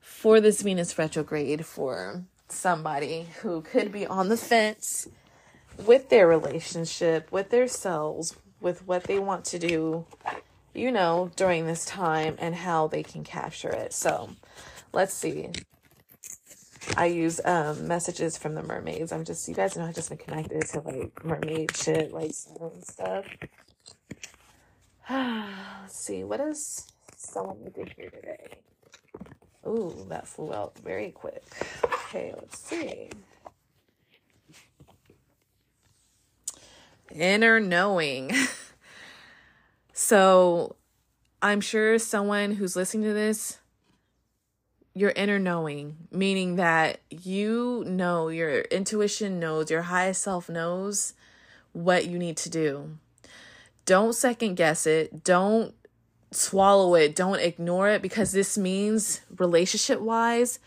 for 0.00 0.40
this 0.40 0.62
Venus 0.62 0.98
retrograde 0.98 1.64
for 1.66 2.22
somebody 2.48 3.26
who 3.42 3.62
could 3.62 3.92
be 3.92 4.06
on 4.06 4.28
the 4.28 4.36
fence 4.36 5.08
with 5.84 6.08
their 6.08 6.26
relationship, 6.26 7.30
with 7.32 7.50
their 7.50 7.68
selves, 7.68 8.36
with 8.60 8.86
what 8.86 9.04
they 9.04 9.18
want 9.18 9.44
to 9.46 9.58
do, 9.58 10.06
you 10.74 10.90
know, 10.90 11.30
during 11.36 11.66
this 11.66 11.84
time 11.84 12.36
and 12.38 12.54
how 12.54 12.86
they 12.86 13.02
can 13.02 13.24
capture 13.24 13.70
it. 13.70 13.92
So 13.92 14.30
let's 14.92 15.14
see. 15.14 15.50
I 16.96 17.06
use 17.06 17.40
um 17.44 17.88
messages 17.88 18.38
from 18.38 18.54
the 18.54 18.62
mermaids. 18.62 19.10
I'm 19.10 19.24
just 19.24 19.48
you 19.48 19.54
guys 19.54 19.76
know 19.76 19.84
I've 19.84 19.94
just 19.94 20.08
been 20.08 20.18
connected 20.18 20.62
to 20.68 20.80
like 20.80 21.24
mermaid 21.24 21.76
shit, 21.76 22.12
like 22.12 22.32
stuff. 22.32 23.24
let's 25.10 25.96
see, 25.96 26.24
what 26.24 26.38
does 26.38 26.86
someone 27.16 27.70
to 27.74 27.84
hear 27.96 28.10
today? 28.10 28.58
Ooh, 29.66 30.06
that 30.08 30.26
flew 30.26 30.52
out 30.52 30.78
very 30.78 31.10
quick. 31.10 31.44
Okay, 31.84 32.32
let's 32.36 32.58
see. 32.58 33.10
inner 37.14 37.60
knowing. 37.60 38.32
so 39.92 40.76
I'm 41.42 41.60
sure 41.60 41.98
someone 41.98 42.52
who's 42.52 42.76
listening 42.76 43.04
to 43.04 43.14
this, 43.14 43.58
your 44.94 45.10
inner 45.10 45.38
knowing, 45.38 45.96
meaning 46.10 46.56
that 46.56 47.00
you 47.10 47.84
know, 47.86 48.28
your 48.28 48.60
intuition 48.62 49.38
knows, 49.38 49.70
your 49.70 49.82
highest 49.82 50.22
self 50.22 50.48
knows 50.48 51.14
what 51.72 52.06
you 52.06 52.18
need 52.18 52.36
to 52.38 52.50
do. 52.50 52.98
Don't 53.86 54.14
second 54.14 54.56
guess 54.56 54.86
it. 54.86 55.24
Don't 55.24 55.74
swallow 56.30 56.94
it. 56.94 57.16
Don't 57.16 57.40
ignore 57.40 57.88
it 57.88 58.02
because 58.02 58.32
this 58.32 58.58
means, 58.58 59.22
relationship 59.38 60.00
wise, 60.00 60.58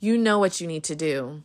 you 0.00 0.16
know 0.16 0.38
what 0.38 0.60
you 0.60 0.66
need 0.66 0.84
to 0.84 0.96
do 0.96 1.42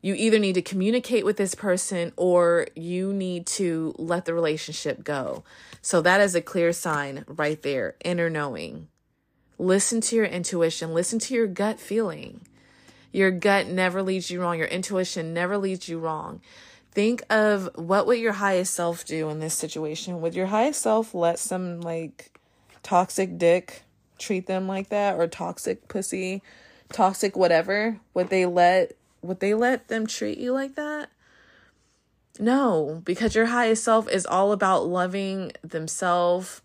you 0.00 0.14
either 0.14 0.38
need 0.38 0.54
to 0.54 0.62
communicate 0.62 1.24
with 1.24 1.36
this 1.36 1.54
person 1.54 2.12
or 2.16 2.68
you 2.76 3.12
need 3.12 3.46
to 3.46 3.94
let 3.98 4.24
the 4.24 4.34
relationship 4.34 5.02
go. 5.02 5.42
So 5.82 6.00
that 6.02 6.20
is 6.20 6.34
a 6.34 6.40
clear 6.40 6.72
sign 6.72 7.24
right 7.26 7.60
there, 7.62 7.96
inner 8.04 8.30
knowing. 8.30 8.88
Listen 9.58 10.00
to 10.02 10.16
your 10.16 10.24
intuition, 10.24 10.94
listen 10.94 11.18
to 11.18 11.34
your 11.34 11.48
gut 11.48 11.80
feeling. 11.80 12.42
Your 13.10 13.30
gut 13.30 13.66
never 13.66 14.02
leads 14.02 14.30
you 14.30 14.40
wrong, 14.40 14.58
your 14.58 14.68
intuition 14.68 15.34
never 15.34 15.58
leads 15.58 15.88
you 15.88 15.98
wrong. 15.98 16.40
Think 16.92 17.22
of 17.30 17.70
what 17.74 18.06
would 18.06 18.18
your 18.18 18.32
highest 18.32 18.74
self 18.74 19.04
do 19.04 19.28
in 19.28 19.40
this 19.40 19.54
situation? 19.54 20.20
Would 20.20 20.34
your 20.34 20.46
highest 20.46 20.82
self 20.82 21.14
let 21.14 21.38
some 21.38 21.80
like 21.80 22.38
toxic 22.82 23.38
dick 23.38 23.82
treat 24.18 24.46
them 24.46 24.66
like 24.66 24.88
that 24.88 25.16
or 25.16 25.26
toxic 25.26 25.86
pussy, 25.88 26.42
toxic 26.92 27.36
whatever? 27.36 28.00
Would 28.14 28.30
they 28.30 28.46
let 28.46 28.96
would 29.22 29.40
they 29.40 29.54
let 29.54 29.88
them 29.88 30.06
treat 30.06 30.38
you 30.38 30.52
like 30.52 30.74
that? 30.76 31.10
No, 32.38 33.02
because 33.04 33.34
your 33.34 33.46
highest 33.46 33.84
self 33.84 34.08
is 34.08 34.24
all 34.24 34.52
about 34.52 34.86
loving 34.86 35.52
themselves, 35.62 36.62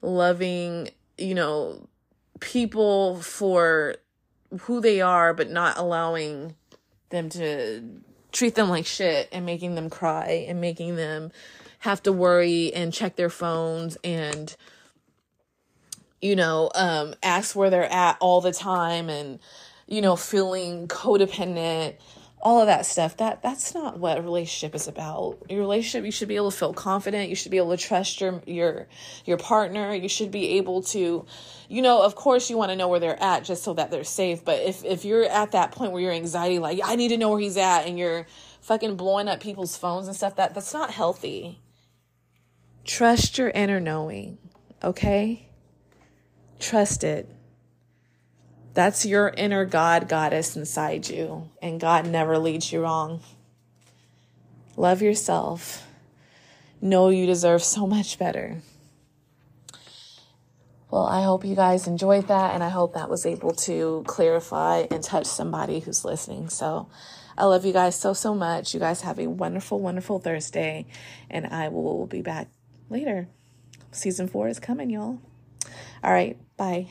loving, 0.00 0.90
you 1.18 1.34
know, 1.34 1.86
people 2.40 3.20
for 3.20 3.96
who 4.60 4.80
they 4.80 5.00
are, 5.00 5.34
but 5.34 5.50
not 5.50 5.76
allowing 5.76 6.54
them 7.10 7.28
to 7.28 7.82
treat 8.32 8.54
them 8.54 8.68
like 8.68 8.86
shit 8.86 9.28
and 9.32 9.46
making 9.46 9.74
them 9.74 9.90
cry 9.90 10.46
and 10.48 10.60
making 10.60 10.96
them 10.96 11.30
have 11.80 12.02
to 12.02 12.12
worry 12.12 12.72
and 12.74 12.92
check 12.92 13.16
their 13.16 13.30
phones 13.30 13.96
and 14.04 14.56
you 16.20 16.36
know 16.36 16.70
um 16.74 17.14
ask 17.22 17.56
where 17.56 17.70
they're 17.70 17.90
at 17.90 18.16
all 18.20 18.40
the 18.40 18.52
time 18.52 19.08
and 19.08 19.38
you 19.90 20.00
know, 20.00 20.16
feeling 20.16 20.88
codependent, 20.88 21.96
all 22.42 22.60
of 22.60 22.66
that 22.66 22.86
stuff. 22.86 23.16
That 23.18 23.42
that's 23.42 23.74
not 23.74 23.98
what 23.98 24.18
a 24.18 24.22
relationship 24.22 24.74
is 24.74 24.88
about. 24.88 25.38
Your 25.50 25.60
relationship, 25.60 26.04
you 26.04 26.10
should 26.10 26.28
be 26.28 26.36
able 26.36 26.50
to 26.50 26.56
feel 26.56 26.72
confident. 26.72 27.28
You 27.28 27.34
should 27.34 27.50
be 27.50 27.58
able 27.58 27.76
to 27.76 27.76
trust 27.76 28.20
your 28.20 28.42
your 28.46 28.88
your 29.24 29.36
partner. 29.36 29.94
You 29.94 30.08
should 30.08 30.30
be 30.30 30.56
able 30.56 30.82
to, 30.84 31.26
you 31.68 31.82
know, 31.82 32.02
of 32.02 32.14
course 32.14 32.48
you 32.48 32.56
want 32.56 32.70
to 32.70 32.76
know 32.76 32.88
where 32.88 33.00
they're 33.00 33.22
at 33.22 33.44
just 33.44 33.62
so 33.62 33.74
that 33.74 33.90
they're 33.90 34.04
safe. 34.04 34.44
But 34.44 34.60
if 34.60 34.84
if 34.84 35.04
you're 35.04 35.24
at 35.24 35.52
that 35.52 35.72
point 35.72 35.92
where 35.92 36.02
your 36.02 36.12
anxiety, 36.12 36.58
like 36.58 36.80
I 36.82 36.96
need 36.96 37.08
to 37.08 37.18
know 37.18 37.30
where 37.30 37.40
he's 37.40 37.58
at, 37.58 37.86
and 37.86 37.98
you're 37.98 38.26
fucking 38.62 38.96
blowing 38.96 39.28
up 39.28 39.40
people's 39.40 39.76
phones 39.76 40.06
and 40.06 40.16
stuff, 40.16 40.36
that 40.36 40.54
that's 40.54 40.72
not 40.72 40.90
healthy. 40.90 41.60
Trust 42.84 43.36
your 43.36 43.50
inner 43.50 43.78
knowing, 43.78 44.38
okay? 44.82 45.48
Trust 46.58 47.04
it 47.04 47.28
That's 48.72 49.04
your 49.04 49.28
inner 49.36 49.64
God, 49.64 50.08
goddess 50.08 50.56
inside 50.56 51.08
you, 51.08 51.50
and 51.60 51.80
God 51.80 52.06
never 52.06 52.38
leads 52.38 52.72
you 52.72 52.82
wrong. 52.82 53.20
Love 54.76 55.02
yourself. 55.02 55.86
Know 56.80 57.08
you 57.08 57.26
deserve 57.26 57.62
so 57.62 57.86
much 57.86 58.18
better. 58.18 58.62
Well, 60.90 61.06
I 61.06 61.22
hope 61.22 61.44
you 61.44 61.54
guys 61.54 61.86
enjoyed 61.86 62.28
that, 62.28 62.54
and 62.54 62.64
I 62.64 62.68
hope 62.68 62.94
that 62.94 63.10
was 63.10 63.26
able 63.26 63.52
to 63.52 64.02
clarify 64.06 64.86
and 64.90 65.02
touch 65.02 65.26
somebody 65.26 65.80
who's 65.80 66.04
listening. 66.04 66.48
So, 66.48 66.88
I 67.38 67.44
love 67.44 67.64
you 67.64 67.72
guys 67.72 67.94
so, 67.94 68.12
so 68.12 68.34
much. 68.34 68.74
You 68.74 68.80
guys 68.80 69.02
have 69.02 69.18
a 69.18 69.26
wonderful, 69.28 69.80
wonderful 69.80 70.18
Thursday, 70.18 70.86
and 71.30 71.46
I 71.46 71.68
will 71.68 72.06
be 72.06 72.22
back 72.22 72.48
later. 72.88 73.28
Season 73.92 74.28
four 74.28 74.48
is 74.48 74.58
coming, 74.58 74.90
y'all. 74.90 75.20
All 76.02 76.12
right, 76.12 76.36
bye. 76.56 76.88